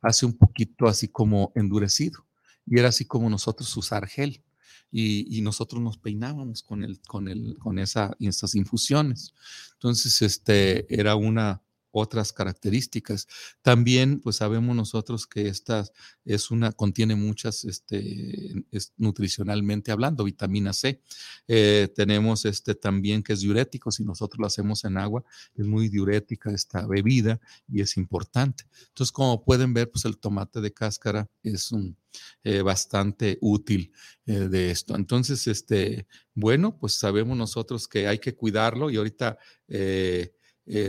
[0.01, 2.27] hace un poquito así como endurecido.
[2.66, 4.42] Y era así como nosotros usar gel.
[4.90, 9.35] Y, y, nosotros nos peinábamos con, el, con, el, con esa, esas infusiones.
[9.75, 13.28] Entonces, este, era una, otras características.
[13.62, 15.85] También, pues sabemos nosotros que esta
[16.24, 18.64] es una, contiene muchas, este,
[18.96, 21.00] nutricionalmente hablando, vitamina C.
[21.46, 25.24] Eh, tenemos este también que es diurético, si nosotros lo hacemos en agua,
[25.55, 28.64] es muy diurética esta bebida y es importante.
[28.88, 31.96] Entonces, como pueden ver, pues el tomate de cáscara es un,
[32.44, 33.92] eh, bastante útil
[34.26, 34.96] eh, de esto.
[34.96, 40.35] Entonces, este, bueno, pues sabemos nosotros que hay que cuidarlo y ahorita eh,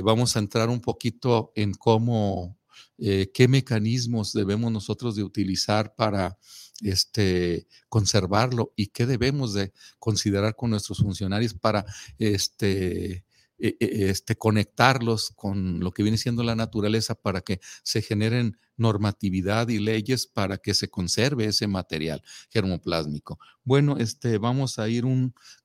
[0.04, 2.58] vamos a entrar un poquito en cómo,
[2.98, 6.38] eh, qué mecanismos debemos nosotros de utilizar para
[6.82, 11.86] este, conservarlo y qué debemos de considerar con nuestros funcionarios para
[12.18, 13.26] este,
[13.58, 18.58] e, e, este, conectarlos con lo que viene siendo la naturaleza para que se generen
[18.76, 23.40] normatividad y leyes para que se conserve ese material germoplásmico.
[23.64, 25.06] Bueno, este, vamos a ir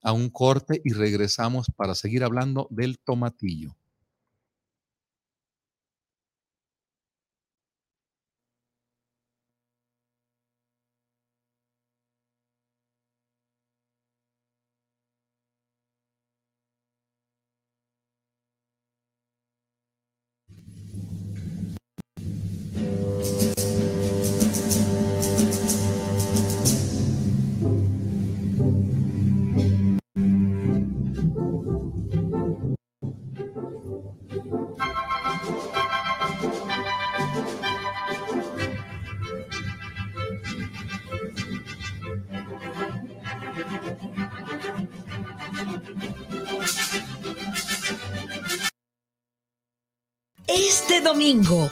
[0.02, 3.76] a un corte y regresamos para seguir hablando del tomatillo.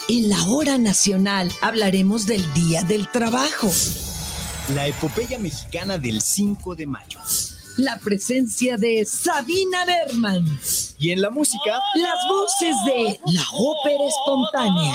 [0.08, 3.70] En la hora nacional, hablaremos del Día del Trabajo.
[4.74, 7.20] La epopeya mexicana del 5 de mayo.
[7.76, 10.44] La presencia de Sabina Berman.
[10.98, 14.94] Y en la música, las voces de la ópera espontánea.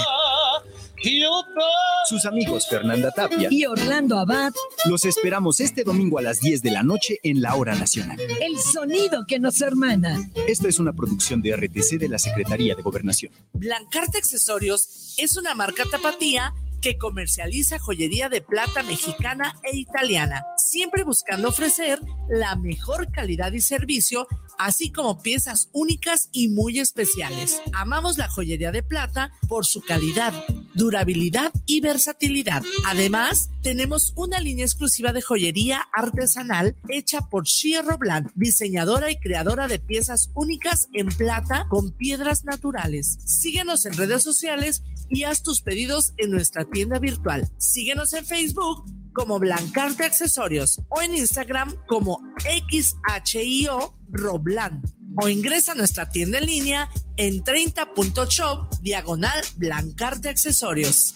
[2.08, 4.54] Sus amigos Fernanda Tapia y Orlando Abad
[4.86, 8.20] los esperamos este domingo a las 10 de la noche en la Hora Nacional.
[8.20, 10.30] El sonido que nos hermana.
[10.48, 13.32] Esta es una producción de RTC de la Secretaría de Gobernación.
[13.54, 21.04] Blancarte Accesorios es una marca tapatía que comercializa joyería de plata mexicana e italiana, siempre
[21.04, 27.62] buscando ofrecer la mejor calidad y servicio, así como piezas únicas y muy especiales.
[27.74, 30.34] Amamos la joyería de plata por su calidad,
[30.74, 32.64] durabilidad y versatilidad.
[32.86, 39.68] Además, tenemos una línea exclusiva de joyería artesanal hecha por Shia Robland, diseñadora y creadora
[39.68, 43.18] de piezas únicas en plata con piedras naturales.
[43.26, 47.50] Síguenos en redes sociales y haz tus pedidos en nuestra tienda virtual.
[47.58, 54.82] Síguenos en Facebook como Blancarte Accesorios o en Instagram como XHIO Roblan
[55.16, 61.14] o ingresa a nuestra tienda en línea en 30.shop diagonal Blancarte Accesorios.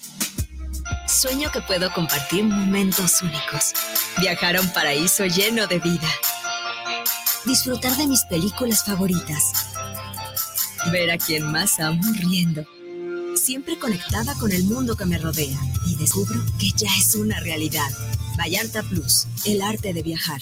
[1.08, 3.74] Sueño que puedo compartir momentos únicos.
[4.20, 6.10] Viajar a un paraíso lleno de vida.
[7.46, 9.44] Disfrutar de mis películas favoritas.
[10.92, 12.66] Ver a quien más amo riendo.
[13.36, 15.60] Siempre conectada con el mundo que me rodea.
[15.88, 17.90] Y descubro que ya es una realidad.
[18.38, 20.42] Vallarta Plus, el arte de viajar.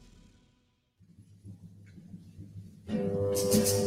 [2.91, 3.05] Thank
[3.55, 3.80] you.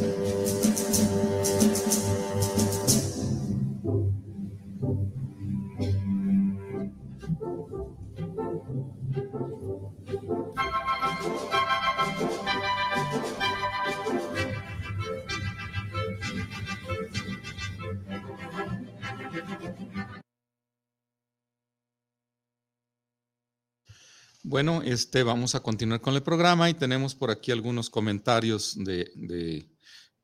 [24.55, 29.67] Bueno, este, vamos a continuar con el programa y tenemos por aquí algunos comentarios de,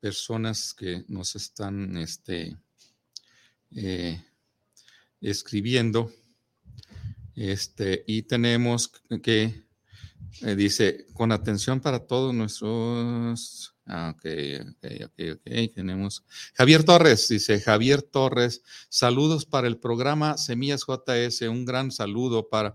[0.00, 2.56] personas que nos están este,
[3.76, 4.24] eh,
[5.20, 6.10] escribiendo.
[7.36, 8.90] Este, y tenemos
[9.22, 9.66] que,
[10.40, 13.74] eh, dice, con atención para todos nuestros...
[13.84, 14.24] Ah, ok,
[14.62, 15.74] ok, ok, ok.
[15.74, 16.24] Tenemos
[16.54, 22.74] Javier Torres, dice Javier Torres, saludos para el programa Semillas JS, un gran saludo para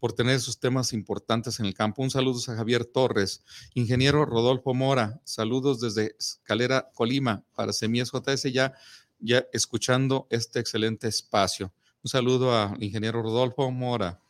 [0.00, 2.02] por tener esos temas importantes en el campo.
[2.02, 3.42] Un saludo a Javier Torres,
[3.74, 8.74] ingeniero Rodolfo Mora, saludos desde Calera, Colima, para Semillas JS, ya,
[9.18, 11.72] ya escuchando este excelente espacio.
[12.02, 14.20] Un saludo al ingeniero Rodolfo Mora.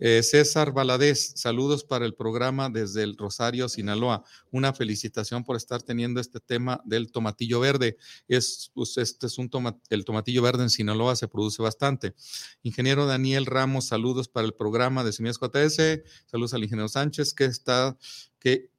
[0.00, 4.24] Eh, César Valadez, saludos para el programa desde el Rosario, Sinaloa.
[4.52, 7.96] Una felicitación por estar teniendo este tema del tomatillo verde.
[8.28, 9.50] Es, pues, este es un
[9.90, 12.14] el tomatillo verde en Sinaloa se produce bastante.
[12.62, 16.02] Ingeniero Daniel Ramos, saludos para el programa de Semillas JS.
[16.26, 17.96] Saludos al ingeniero Sánchez, está,
[18.38, 18.70] que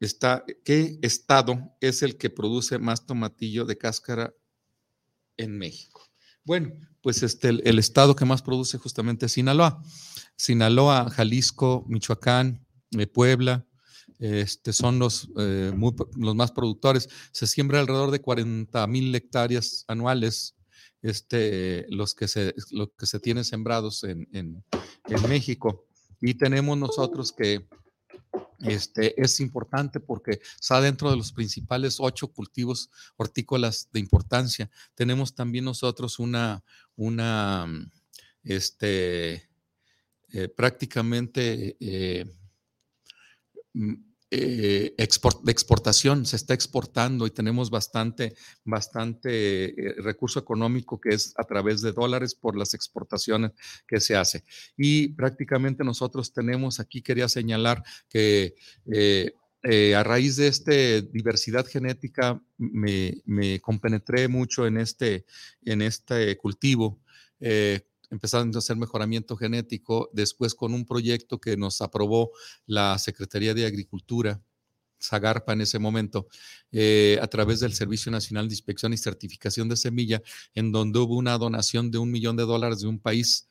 [0.00, 4.34] está, ¿qué estado es el que produce más tomatillo de cáscara
[5.36, 6.10] en México?
[6.44, 6.72] Bueno,
[7.02, 9.82] pues este, el, estado que más produce justamente es Sinaloa.
[10.36, 12.66] Sinaloa, Jalisco, Michoacán,
[12.98, 13.66] eh, Puebla,
[14.18, 15.72] este, son los, eh,
[16.16, 17.08] los más productores.
[17.32, 20.56] Se siembra alrededor de 40 mil hectáreas anuales,
[21.02, 22.54] este, los, que se,
[22.98, 24.62] que se tienen sembrados en, en,
[25.28, 25.86] México.
[26.20, 27.66] Y tenemos nosotros que
[28.62, 34.70] este, es importante porque está dentro de los principales ocho cultivos hortícolas de importancia.
[34.94, 36.62] Tenemos también nosotros una,
[36.96, 37.66] una,
[38.42, 39.48] este,
[40.32, 42.26] eh, prácticamente eh,
[44.30, 51.44] eh, de exportación, se está exportando y tenemos bastante, bastante recurso económico que es a
[51.44, 53.52] través de dólares por las exportaciones
[53.86, 54.44] que se hace.
[54.76, 58.54] Y prácticamente nosotros tenemos, aquí quería señalar que
[59.94, 60.72] a raíz de esta
[61.12, 65.26] diversidad genética me, me, compenetré mucho en este,
[65.64, 67.00] en este cultivo
[68.10, 72.32] empezando a hacer mejoramiento genético, después con un proyecto que nos aprobó
[72.66, 74.42] la Secretaría de Agricultura,
[75.02, 76.28] Zagarpa en ese momento,
[76.72, 80.22] eh, a través del Servicio Nacional de Inspección y Certificación de Semilla,
[80.54, 83.49] en donde hubo una donación de un millón de dólares de un país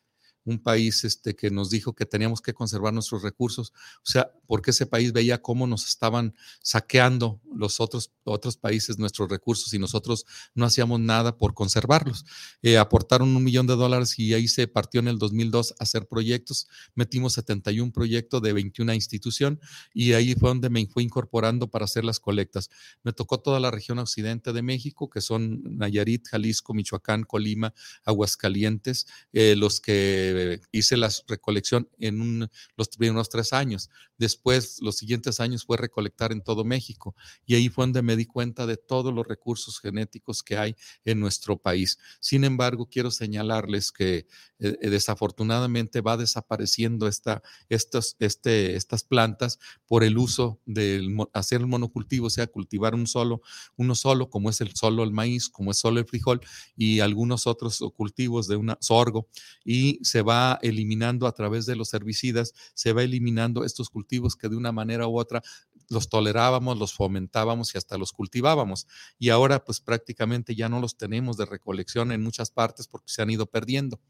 [0.49, 4.71] un país este, que nos dijo que teníamos que conservar nuestros recursos, o sea, porque
[4.71, 10.25] ese país veía cómo nos estaban saqueando los otros, otros países nuestros recursos y nosotros
[10.53, 12.25] no hacíamos nada por conservarlos.
[12.61, 16.07] Eh, aportaron un millón de dólares y ahí se partió en el 2002 a hacer
[16.07, 19.59] proyectos, metimos 71 proyectos de 21 institución
[19.93, 22.69] y ahí fue donde me fui incorporando para hacer las colectas.
[23.03, 27.73] Me tocó toda la región occidente de México, que son Nayarit, Jalisco, Michoacán, Colima,
[28.05, 30.38] Aguascalientes, eh, los que
[30.71, 33.89] hice la recolección en los primeros tres años.
[34.17, 37.15] Después, los siguientes años fue recolectar en todo México
[37.45, 40.75] y ahí fue donde me di cuenta de todos los recursos genéticos que hay
[41.05, 41.97] en nuestro país.
[42.19, 44.27] Sin embargo, quiero señalarles que
[44.61, 51.01] eh, eh, desafortunadamente va desapareciendo esta, estos, este, estas plantas por el uso de
[51.33, 53.41] hacer el monocultivo, o sea, cultivar un solo,
[53.77, 56.41] uno solo, como es el solo el maíz, como es solo el frijol
[56.75, 59.27] y algunos otros cultivos de una sorgo
[59.63, 64.35] y se se va eliminando a través de los herbicidas, se va eliminando estos cultivos
[64.35, 65.41] que de una manera u otra
[65.87, 68.85] los tolerábamos, los fomentábamos y hasta los cultivábamos.
[69.17, 73.21] Y ahora pues prácticamente ya no los tenemos de recolección en muchas partes porque se
[73.21, 74.01] han ido perdiendo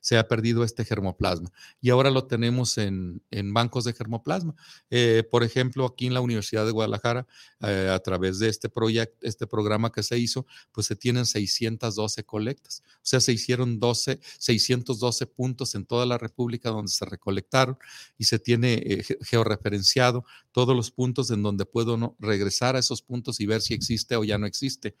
[0.00, 3.22] se ha perdido este germoplasma y ahora lo tenemos en,
[3.52, 4.54] bancos de germoplasma.
[4.90, 7.26] Eh, por ejemplo, aquí en la Universidad de Guadalajara,
[7.60, 12.24] eh, a través de este proyecto, este programa que se hizo, pues se tienen 612
[12.24, 12.82] colectas.
[12.96, 17.78] O sea, se hicieron 12, 612 puntos en toda la República donde se recolectaron
[18.16, 23.40] y se tiene eh, georreferenciado todos los puntos en donde puedo regresar a esos puntos
[23.40, 24.96] y ver si existe o ya no existe.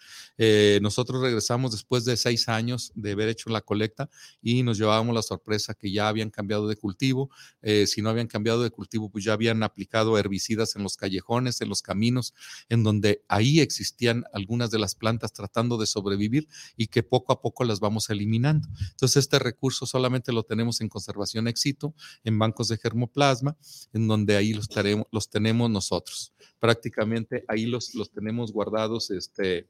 [0.80, 4.08] nosotros regresamos después de seis años de haber hecho la colecta
[4.40, 7.30] y nos llevábamos la sorpresa que ya habían cambiado de cultivo.
[7.60, 11.60] Eh, si no habían cambiado de cultivo, pues ya habían aplicado herbicidas en los callejones,
[11.60, 12.34] en los caminos,
[12.70, 17.42] en donde ahí existían algunas de las plantas tratando de sobrevivir y que poco a
[17.42, 18.68] poco las vamos eliminando.
[18.90, 23.56] Entonces, este recurso solamente lo tenemos en conservación éxito, en bancos de germoplasma,
[23.92, 26.32] en donde ahí los, tenemos, los tenemos nosotros.
[26.58, 29.68] Prácticamente ahí los, los tenemos guardados este,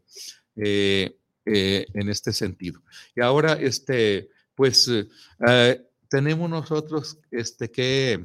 [0.54, 1.18] eh,
[1.50, 2.82] eh, en este sentido.
[3.16, 5.06] Y ahora, este, pues eh,
[5.46, 8.24] eh, tenemos nosotros este, que,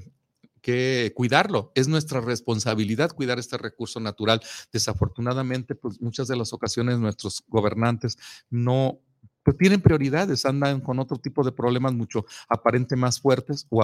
[0.61, 1.71] que cuidarlo.
[1.75, 4.41] Es nuestra responsabilidad cuidar este recurso natural.
[4.71, 8.17] Desafortunadamente, pues muchas de las ocasiones nuestros gobernantes
[8.49, 8.97] no
[9.43, 13.83] pues tienen prioridades, andan con otro tipo de problemas mucho aparente más fuertes o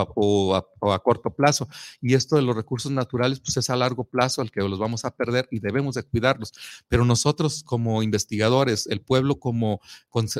[0.55, 1.67] a, corto plazo.
[2.01, 5.05] Y esto de los recursos naturales, pues es a largo plazo al que los vamos
[5.05, 6.53] a perder y debemos de cuidarlos.
[6.87, 9.81] Pero nosotros como investigadores, el pueblo como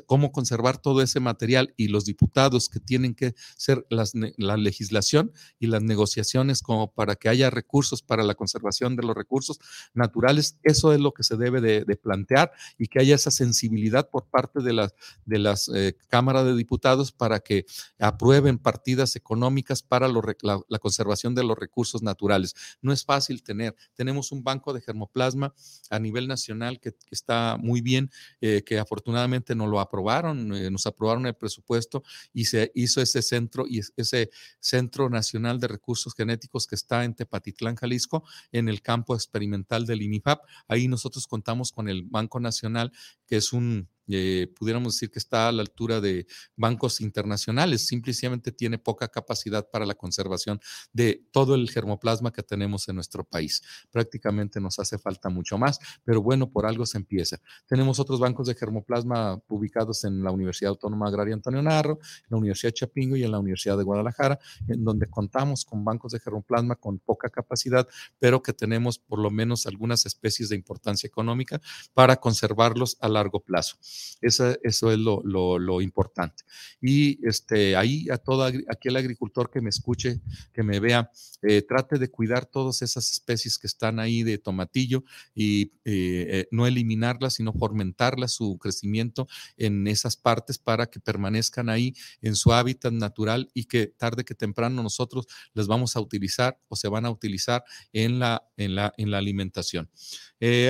[0.05, 5.67] cómo conservar todo ese material y los diputados que tienen que ser la legislación y
[5.67, 9.59] las negociaciones como para que haya recursos para la conservación de los recursos
[9.93, 14.09] naturales, eso es lo que se debe de, de plantear y que haya esa sensibilidad
[14.09, 14.93] por parte de las
[15.25, 17.65] de las eh, Cámaras de Diputados para que
[17.99, 22.55] aprueben partidas económicas para la, conservación de los recursos naturales.
[22.81, 23.75] No es fácil tener.
[23.93, 25.53] Tenemos un banco de germoplasma
[25.89, 28.09] a nivel nacional que, está muy bien,
[28.41, 32.03] eh, que afortunadamente nos lo aprobaron, eh, nos aprobaron el presupuesto
[32.33, 34.29] y se hizo ese centro y ese
[34.59, 40.01] Centro Nacional de Recursos Genéticos que está en Tepatitlán, Jalisco, en el campo experimental del
[40.01, 40.41] INIFAP.
[40.67, 42.91] Ahí nosotros contamos con el Banco Nacional,
[43.29, 46.25] que es un eh, pudiéramos decir que está a la altura de
[46.55, 50.59] bancos internacionales, simplemente tiene poca capacidad para la conservación
[50.91, 53.61] de todo el germoplasma que tenemos en nuestro país.
[53.91, 57.39] Prácticamente nos hace falta mucho más, pero bueno, por algo se empieza.
[57.67, 62.37] Tenemos otros bancos de germoplasma ubicados en la Universidad Autónoma Agraria Antonio Narro, en la
[62.37, 66.75] Universidad Chapingo y en la Universidad de Guadalajara, en donde contamos con bancos de germoplasma
[66.75, 71.61] con poca capacidad, pero que tenemos por lo menos algunas especies de importancia económica
[71.93, 73.77] para conservarlos a largo plazo.
[74.21, 76.43] Eso, eso es lo, lo, importante.
[76.81, 80.19] Y este, ahí a todo aquel agricultor que me escuche,
[80.53, 81.09] que me vea,
[81.41, 85.03] eh, trate de cuidar todas esas especies que están ahí de tomatillo
[85.33, 91.69] y eh, eh, no eliminarlas, sino fomentarlas, su crecimiento en esas partes para que permanezcan
[91.69, 96.59] ahí en su hábitat natural y que tarde que temprano nosotros las vamos a utilizar
[96.67, 97.63] o se van a utilizar
[97.93, 99.89] en la, en la, en la alimentación.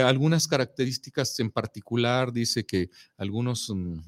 [0.05, 3.99] algunas características en particular, dice que algunos mm,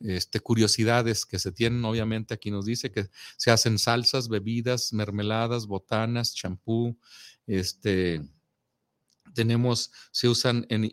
[0.00, 5.66] este, curiosidades que se tienen, obviamente aquí nos dice que se hacen salsas, bebidas, mermeladas,
[5.66, 6.98] botanas, champú,
[7.46, 8.20] este,
[9.34, 10.92] tenemos, se usan en,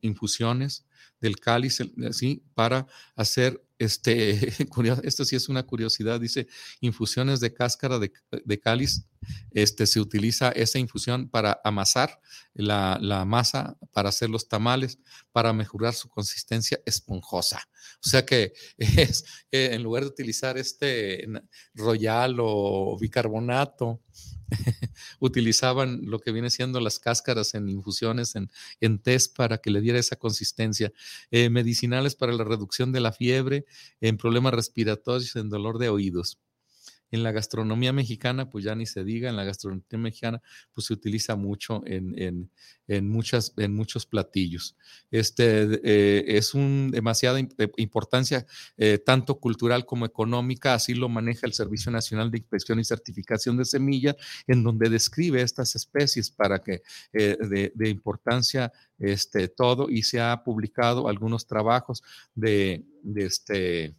[0.00, 0.86] infusiones
[1.20, 4.48] del cáliz, así, para hacer este,
[5.02, 6.46] esto sí es una curiosidad, dice
[6.80, 9.04] infusiones de cáscara de, cáliz,
[9.50, 12.20] este, se utiliza esa infusión para amasar
[12.54, 14.98] la, masa, para hacer los tamales,
[15.32, 17.68] para mejorar su consistencia esponjosa.
[18.04, 21.26] O sea que es, eh, en lugar de utilizar este
[21.74, 24.00] royal o bicarbonato,
[25.20, 28.50] utilizaban lo que viene siendo las cáscaras en infusiones, en,
[28.80, 30.92] en test para que le diera esa consistencia.
[31.30, 33.65] Eh, medicinales para la reducción de la fiebre,
[34.00, 36.38] en problemas respiratorios, en dolor de oídos.
[37.10, 40.42] En la gastronomía mexicana, pues ya ni se diga, en la gastronomía mexicana,
[40.72, 42.50] pues se utiliza mucho en,
[43.02, 44.76] muchas, en muchos platillos.
[45.10, 47.38] Este eh, es un demasiada
[47.76, 48.46] importancia,
[48.76, 53.56] eh, tanto cultural como económica, así lo maneja el Servicio Nacional de Inspección y Certificación
[53.56, 56.82] de Semillas, en donde describe estas especies para que
[57.12, 57.36] eh,
[57.74, 62.02] de, importancia este, todo, y se ha publicado algunos trabajos
[62.34, 63.94] de, de este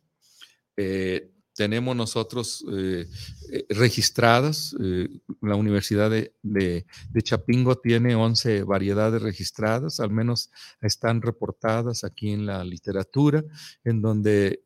[1.57, 3.07] tenemos nosotros eh,
[3.51, 5.09] eh, registradas, eh,
[5.41, 6.85] la Universidad de,
[7.23, 10.51] Chapingo tiene 11 variedades registradas, al menos
[10.81, 13.43] están reportadas aquí en la literatura,
[13.83, 14.61] en donde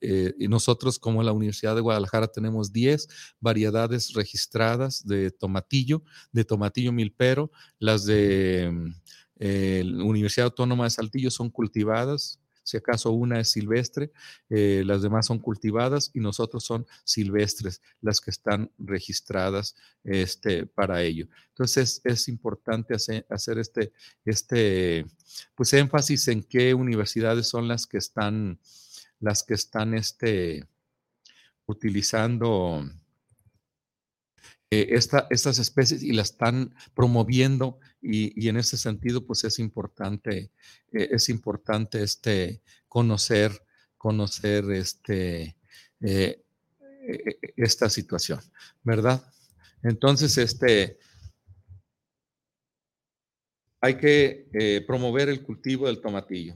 [0.50, 3.08] nosotros como la Universidad de Guadalajara tenemos 10
[3.40, 8.94] variedades registradas de tomatillo, de tomatillo milpero, las de
[9.40, 12.41] la Universidad Autónoma de Saltillo son cultivadas
[12.72, 14.12] si acaso una es silvestre,
[14.50, 21.04] eh, las demás son cultivadas y nosotros son silvestres las que están registradas este, para
[21.04, 21.28] ello.
[21.50, 23.92] Entonces es, importante hacer, este,
[24.24, 25.06] este
[25.54, 28.58] pues, énfasis en qué universidades son las que están,
[29.20, 30.66] las que están este,
[31.66, 32.90] utilizando
[34.70, 40.52] eh, estas especies y las están promoviendo y, en ese sentido pues es importante,
[40.92, 43.52] eh, es importante este, conocer,
[43.98, 45.56] conocer este,
[46.02, 46.42] eh,
[47.56, 48.40] esta situación,
[48.84, 49.24] ¿verdad?
[49.84, 50.98] Entonces, este,
[53.80, 56.56] hay que promover el cultivo del tomatillo.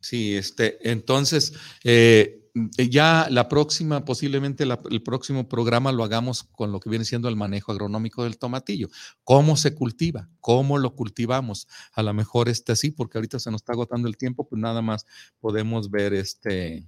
[0.00, 2.38] Sí, este, entonces, eh,
[2.78, 7.36] ya la próxima, posiblemente el próximo programa lo hagamos con lo que viene siendo el
[7.36, 8.88] manejo agronómico del tomatillo.
[9.24, 10.28] ¿Cómo se cultiva?
[10.40, 11.68] ¿Cómo lo cultivamos?
[11.92, 14.82] A lo mejor este sí, porque ahorita se nos está agotando el tiempo, pues nada
[14.82, 15.06] más
[15.40, 16.86] podemos ver este,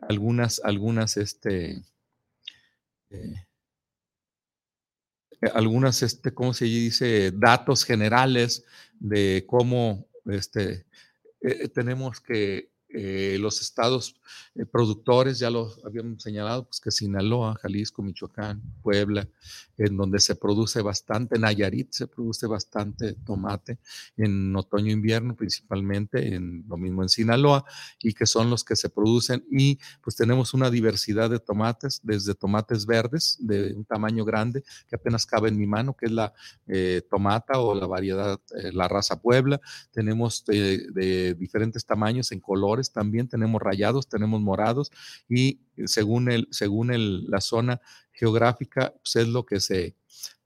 [0.00, 1.82] algunas, algunas, este,
[3.10, 3.34] eh,
[5.54, 7.32] algunas, este, ¿cómo se dice?
[7.32, 8.64] Datos generales
[8.98, 10.86] de cómo este,
[11.44, 14.14] eh, tenemos que eh, los estados
[14.54, 19.28] eh, productores, ya lo habíamos señalado, pues que Sinaloa, Jalisco, Michoacán, Puebla,
[19.76, 23.78] en donde se produce bastante, Nayarit se produce bastante tomate
[24.16, 27.64] en otoño invierno principalmente, en lo mismo en Sinaloa,
[28.00, 29.44] y que son los que se producen.
[29.50, 34.94] Y pues tenemos una diversidad de tomates, desde tomates verdes de un tamaño grande, que
[34.94, 36.32] apenas cabe en mi mano, que es la
[36.68, 38.40] eh, tomata o la variedad,
[38.72, 39.60] la raza Puebla.
[39.90, 44.90] Tenemos de diferentes tamaños en colores también tenemos rayados, tenemos morados
[45.28, 47.80] y según, el, según el, la zona
[48.12, 49.96] geográfica pues es lo que se,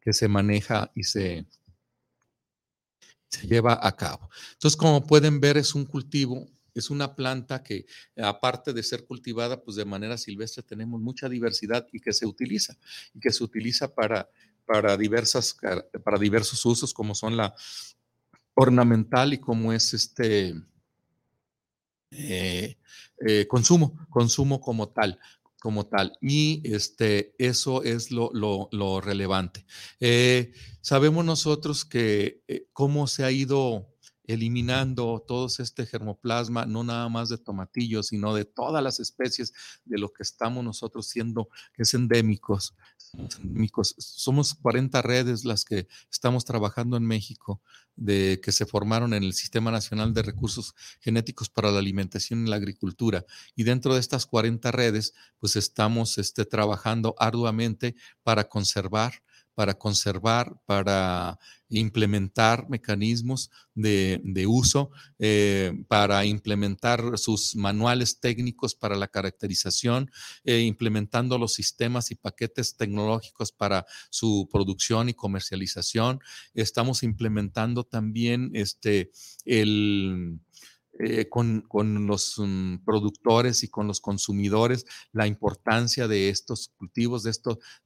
[0.01, 1.47] que se maneja y se,
[3.29, 4.29] se lleva a cabo.
[4.53, 7.87] Entonces, como pueden ver, es un cultivo es una planta que
[8.17, 12.77] aparte de ser cultivada pues de manera silvestre tenemos mucha diversidad y que se utiliza
[13.15, 14.29] y que se utiliza para,
[14.65, 15.57] para, diversas,
[16.05, 17.55] para diversos usos como son la
[18.55, 20.55] ornamental y como es este
[22.11, 22.77] eh,
[23.27, 25.19] eh, consumo, consumo como tal
[25.61, 26.17] como tal.
[26.21, 29.67] Y este, eso es lo, lo, relevante.
[29.99, 33.89] Eh, sabemos nosotros que cómo se ha ido
[34.29, 39.55] eliminando todo este germoplasma, no nada más de tomatillos, sino de todas las especies
[39.87, 42.77] de lo que estamos nosotros siendo, que es endémicos.
[43.99, 47.61] Somos 40 redes las que estamos trabajando en México
[47.97, 52.51] de que se formaron en el Sistema Nacional de Recursos Genéticos para la Alimentación y
[52.51, 53.25] la Agricultura.
[53.57, 59.15] Y dentro de estas 40 redes, pues estamos este, trabajando arduamente para conservar
[59.59, 61.37] para conservar, para
[61.69, 70.13] implementar mecanismos de, uso, eh, para implementar sus manuales técnicos para la caracterización,
[70.45, 76.21] eh, implementando los sistemas y paquetes tecnológicos para su producción y comercialización.
[76.55, 79.11] Estamos implementando también este,
[79.45, 80.39] el...
[81.01, 81.63] Eh, con,
[82.09, 87.31] los mm, productores y con los consumidores la importancia de estos cultivos, de,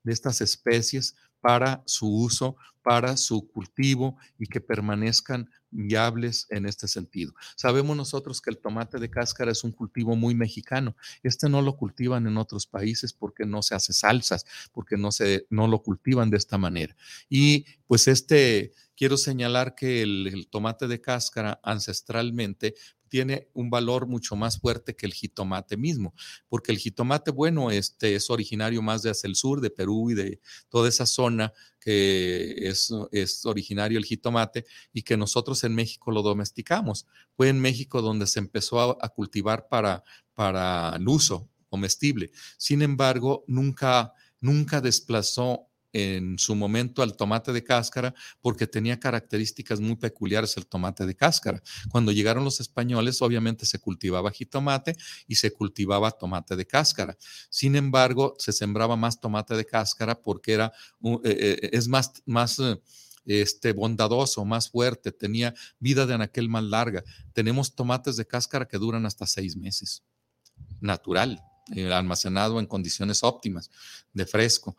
[0.02, 6.86] de estas especies, para su uso, para su cultivo y que permanezcan viables en este
[6.86, 7.32] sentido.
[7.56, 10.96] Sabemos nosotros que el tomate de cáscara es un cultivo muy mexicano.
[11.22, 15.46] Este no lo cultivan en otros países porque no se hace salsas, porque no se
[15.50, 16.96] no lo cultivan de esta manera.
[17.28, 22.74] Y pues este quiero señalar que el tomate de cáscara ancestralmente
[23.12, 26.14] tiene un valor mucho más fuerte que el jitomate mismo,
[26.48, 30.14] porque el jitomate, bueno, este es originario más de hacia el sur, de Perú y
[30.14, 30.40] de
[30.70, 36.22] toda esa zona que es, es originario el jitomate y que nosotros en México lo
[36.22, 37.06] domesticamos.
[37.36, 40.02] Fue en México donde se empezó a, a cultivar para,
[40.32, 42.30] para el uso comestible.
[42.56, 49.80] Sin embargo, nunca, nunca desplazó en su momento al tomate de cáscara porque tenía características
[49.80, 51.62] muy peculiares el tomate de cáscara.
[51.90, 57.16] Cuando llegaron los españoles, obviamente se cultivaba jitomate y se cultivaba tomate de cáscara.
[57.50, 60.72] Sin embargo, se sembraba más tomate de cáscara porque era,
[61.02, 62.80] eh, eh, es más, más eh,
[63.24, 67.04] este, bondadoso, más fuerte, tenía vida de anaquel más larga.
[67.32, 70.02] Tenemos tomates de cáscara que duran hasta seis meses
[70.80, 71.40] natural,
[71.74, 73.70] eh, almacenado en condiciones óptimas,
[74.12, 74.76] de fresco,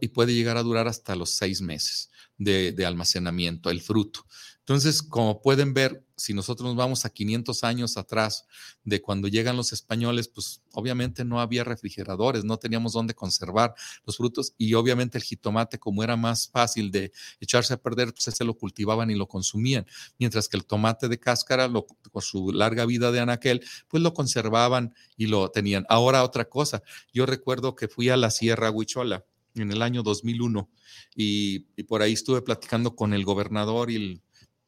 [0.00, 4.26] y puede llegar a durar hasta los seis meses de, almacenamiento, el fruto.
[4.60, 8.46] Entonces, como pueden ver, si nosotros nos vamos a 500 años atrás
[8.82, 13.74] de cuando llegan los españoles, pues obviamente no había refrigeradores, no teníamos dónde conservar
[14.06, 18.28] los frutos y obviamente el jitomate, como era más fácil de echarse a perder, pues
[18.28, 19.86] ese lo cultivaban y lo consumían,
[20.18, 24.14] mientras que el tomate de cáscara, lo, con su larga vida de anaquel, pues lo
[24.14, 25.84] conservaban y lo tenían.
[25.90, 30.68] Ahora otra cosa, yo recuerdo que fui a la Sierra Huichola en el año 2001
[31.14, 34.20] y, y por ahí estuve platicando con el gobernador y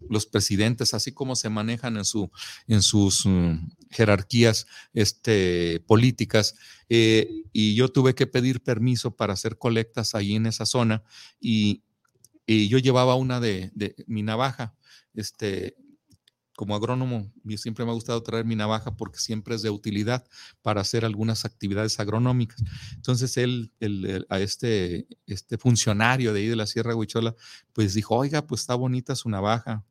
[0.09, 2.31] los presidentes, así como se manejan en, su,
[2.67, 6.55] en sus mm, jerarquías este, políticas.
[6.89, 11.03] Eh, y yo tuve que pedir permiso para hacer colectas ahí en esa zona
[11.41, 11.83] y,
[12.49, 13.73] yo llevaba una de,
[14.07, 14.77] mi navaja.
[15.15, 15.75] Este,
[16.57, 20.27] como agrónomo, siempre me ha gustado traer mi navaja porque siempre es de utilidad
[20.63, 22.63] para hacer algunas actividades agronómicas.
[22.95, 23.73] Entonces él,
[24.29, 27.35] a este, este funcionario de ahí de la Sierra Huichola,
[27.73, 29.85] pues dijo, oiga, pues está bonita su navaja,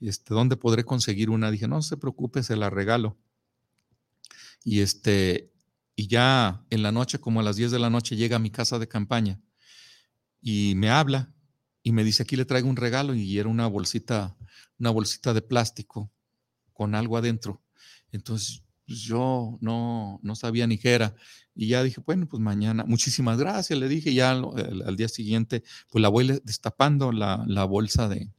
[0.00, 1.50] este, ¿dónde podré conseguir una?
[1.50, 3.18] Dije, no se preocupe, se la regalo.
[4.64, 5.52] Y este,
[5.94, 8.50] y ya en la noche, como a las 10 de la noche, llega a mi
[8.50, 9.40] casa de campaña
[10.40, 11.32] y me habla
[11.82, 14.36] y me dice, aquí le traigo un regalo y era una bolsita,
[14.80, 16.10] una bolsita de plástico
[16.72, 17.62] con algo adentro.
[18.10, 21.14] Entonces pues, yo no, no sabía ni qué era.
[21.54, 26.02] Y ya dije, bueno, pues mañana, muchísimas gracias, le dije, ya al, día siguiente, pues
[26.02, 28.30] la voy destapando la, la bolsa de,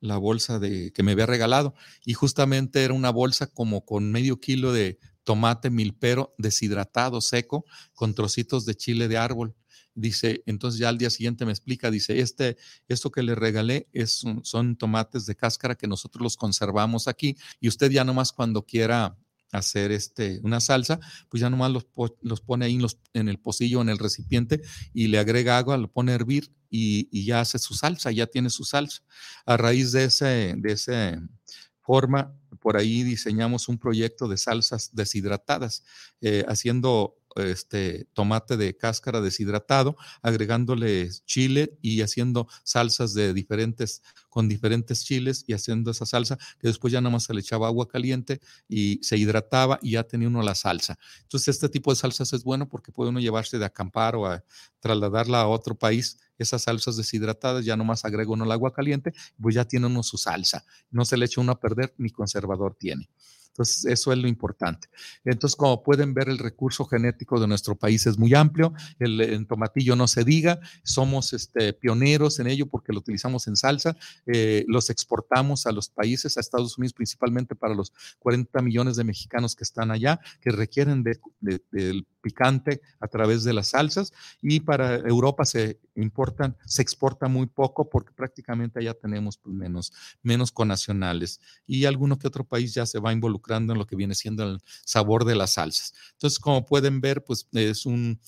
[0.00, 1.74] la bolsa de, que me había regalado
[2.04, 7.64] y justamente era una bolsa como con medio kilo de tomate milpero deshidratado seco
[7.94, 9.54] con trocitos de chile de árbol.
[9.98, 14.22] Dice, entonces ya al día siguiente me explica, dice, este, esto que le regalé es,
[14.42, 19.16] son tomates de cáscara que nosotros los conservamos aquí y usted ya nomás cuando quiera
[19.52, 21.86] hacer este, una salsa, pues ya nomás los,
[22.20, 24.60] los pone ahí en, los, en el pocillo, en el recipiente
[24.92, 28.50] y le agrega agua, lo pone a hervir y, ya hace su salsa, ya tiene
[28.50, 29.02] su salsa.
[29.46, 31.22] A raíz de, ese, de esa
[31.80, 35.84] forma, por ahí diseñamos un proyecto de salsas deshidratadas,
[36.20, 44.48] eh, haciendo este tomate de cáscara deshidratado, agregándole chile y haciendo salsas de diferentes, con
[44.48, 47.88] diferentes chiles y haciendo esa salsa que después ya nada más se le echaba agua
[47.88, 50.98] caliente y se hidrataba y ya tenía uno la salsa.
[51.22, 54.44] Entonces este tipo de salsas es bueno porque puede uno llevarse de acampar o a
[54.80, 59.54] trasladarla a otro país esas salsas deshidratadas, ya nomás agrega uno el agua caliente, pues
[59.54, 60.64] ya tiene uno su salsa.
[60.90, 63.08] No se le echa uno a perder, ni conservador tiene.
[63.56, 64.88] Entonces, eso es lo importante.
[65.24, 68.74] Entonces, como pueden ver, el recurso genético de nuestro país es muy amplio.
[68.98, 73.96] El, tomatillo no se diga, somos este, pioneros en ello porque lo utilizamos en salsa.
[74.26, 79.04] Eh, los exportamos a los países, a Estados Unidos principalmente para los 40 millones de
[79.04, 81.18] mexicanos que están allá, que requieren de,
[82.26, 84.12] picante a través de las salsas.
[84.42, 89.92] Y para Europa se importan, se exporta muy poco porque prácticamente allá tenemos pues, menos,
[90.24, 91.40] menos conacionales.
[91.68, 94.58] Y alguno que otro país ya se va involucrando en lo que viene siendo el
[94.84, 95.94] sabor de las salsas.
[96.14, 98.18] Entonces, como pueden ver, pues es un,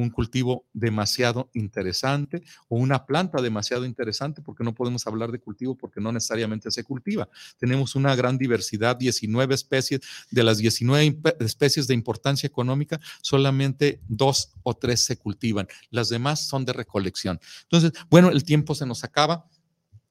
[0.00, 5.76] un cultivo demasiado interesante o una planta demasiado interesante, porque no podemos hablar de cultivo
[5.76, 7.28] porque no necesariamente se cultiva.
[7.58, 14.52] Tenemos una gran diversidad, 19 especies, de las 19 especies de importancia económica, solamente dos
[14.62, 17.40] o tres se cultivan, las demás son de recolección.
[17.62, 19.48] Entonces, bueno, el tiempo se nos acaba.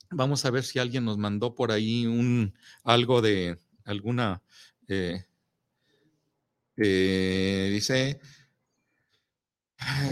[0.09, 4.41] Vamos a ver si alguien nos mandó por ahí un algo de alguna
[4.87, 5.25] eh,
[6.77, 8.19] eh, dice,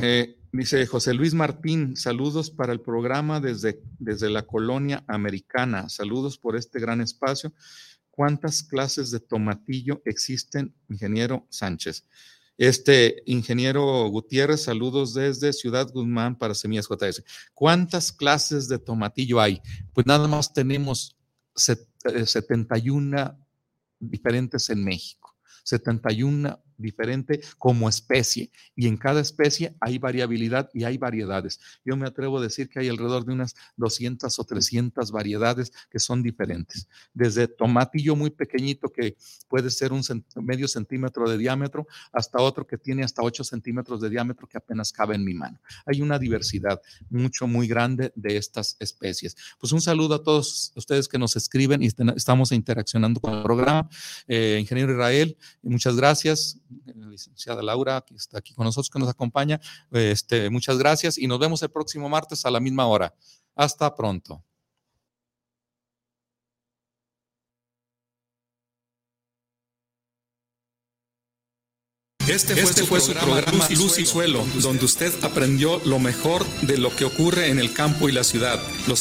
[0.01, 5.89] eh, dice José Luis Martín, saludos para el programa desde, desde la colonia americana.
[5.89, 7.53] Saludos por este gran espacio.
[8.09, 12.05] ¿Cuántas clases de tomatillo existen, ingeniero Sánchez?
[12.57, 17.21] Este ingeniero Gutiérrez, saludos desde Ciudad Guzmán para Semillas JS.
[17.53, 19.61] ¿Cuántas clases de tomatillo hay?
[19.93, 21.17] Pues nada más tenemos
[21.55, 23.37] 71
[23.99, 25.35] diferentes en México.
[25.63, 31.59] 71 diferente como especie y en cada especie hay variabilidad y hay variedades.
[31.83, 35.99] Yo me atrevo a decir que hay alrededor de unas 200 o 300 variedades que
[35.99, 36.87] son diferentes.
[37.13, 39.15] Desde tomatillo muy pequeñito que
[39.47, 40.03] puede ser un
[40.41, 44.91] medio centímetro de diámetro hasta otro que tiene hasta 8 centímetros de diámetro que apenas
[44.91, 45.59] cabe en mi mano.
[45.85, 49.35] Hay una diversidad mucho, muy grande de estas especies.
[49.59, 53.89] Pues un saludo a todos ustedes que nos escriben y estamos interaccionando con el programa.
[54.27, 59.59] Eh, ingeniero Israel, muchas gracias licenciada Laura, que está aquí con nosotros, que nos acompaña.
[59.91, 63.13] Este, muchas gracias y nos vemos el próximo martes a la misma hora.
[63.55, 64.43] Hasta pronto.
[72.27, 77.05] Este fue, su, programa, Luz y Suelo, donde usted aprendió lo mejor de lo que
[77.05, 78.59] ocurre en el campo y la ciudad.
[78.87, 78.93] Los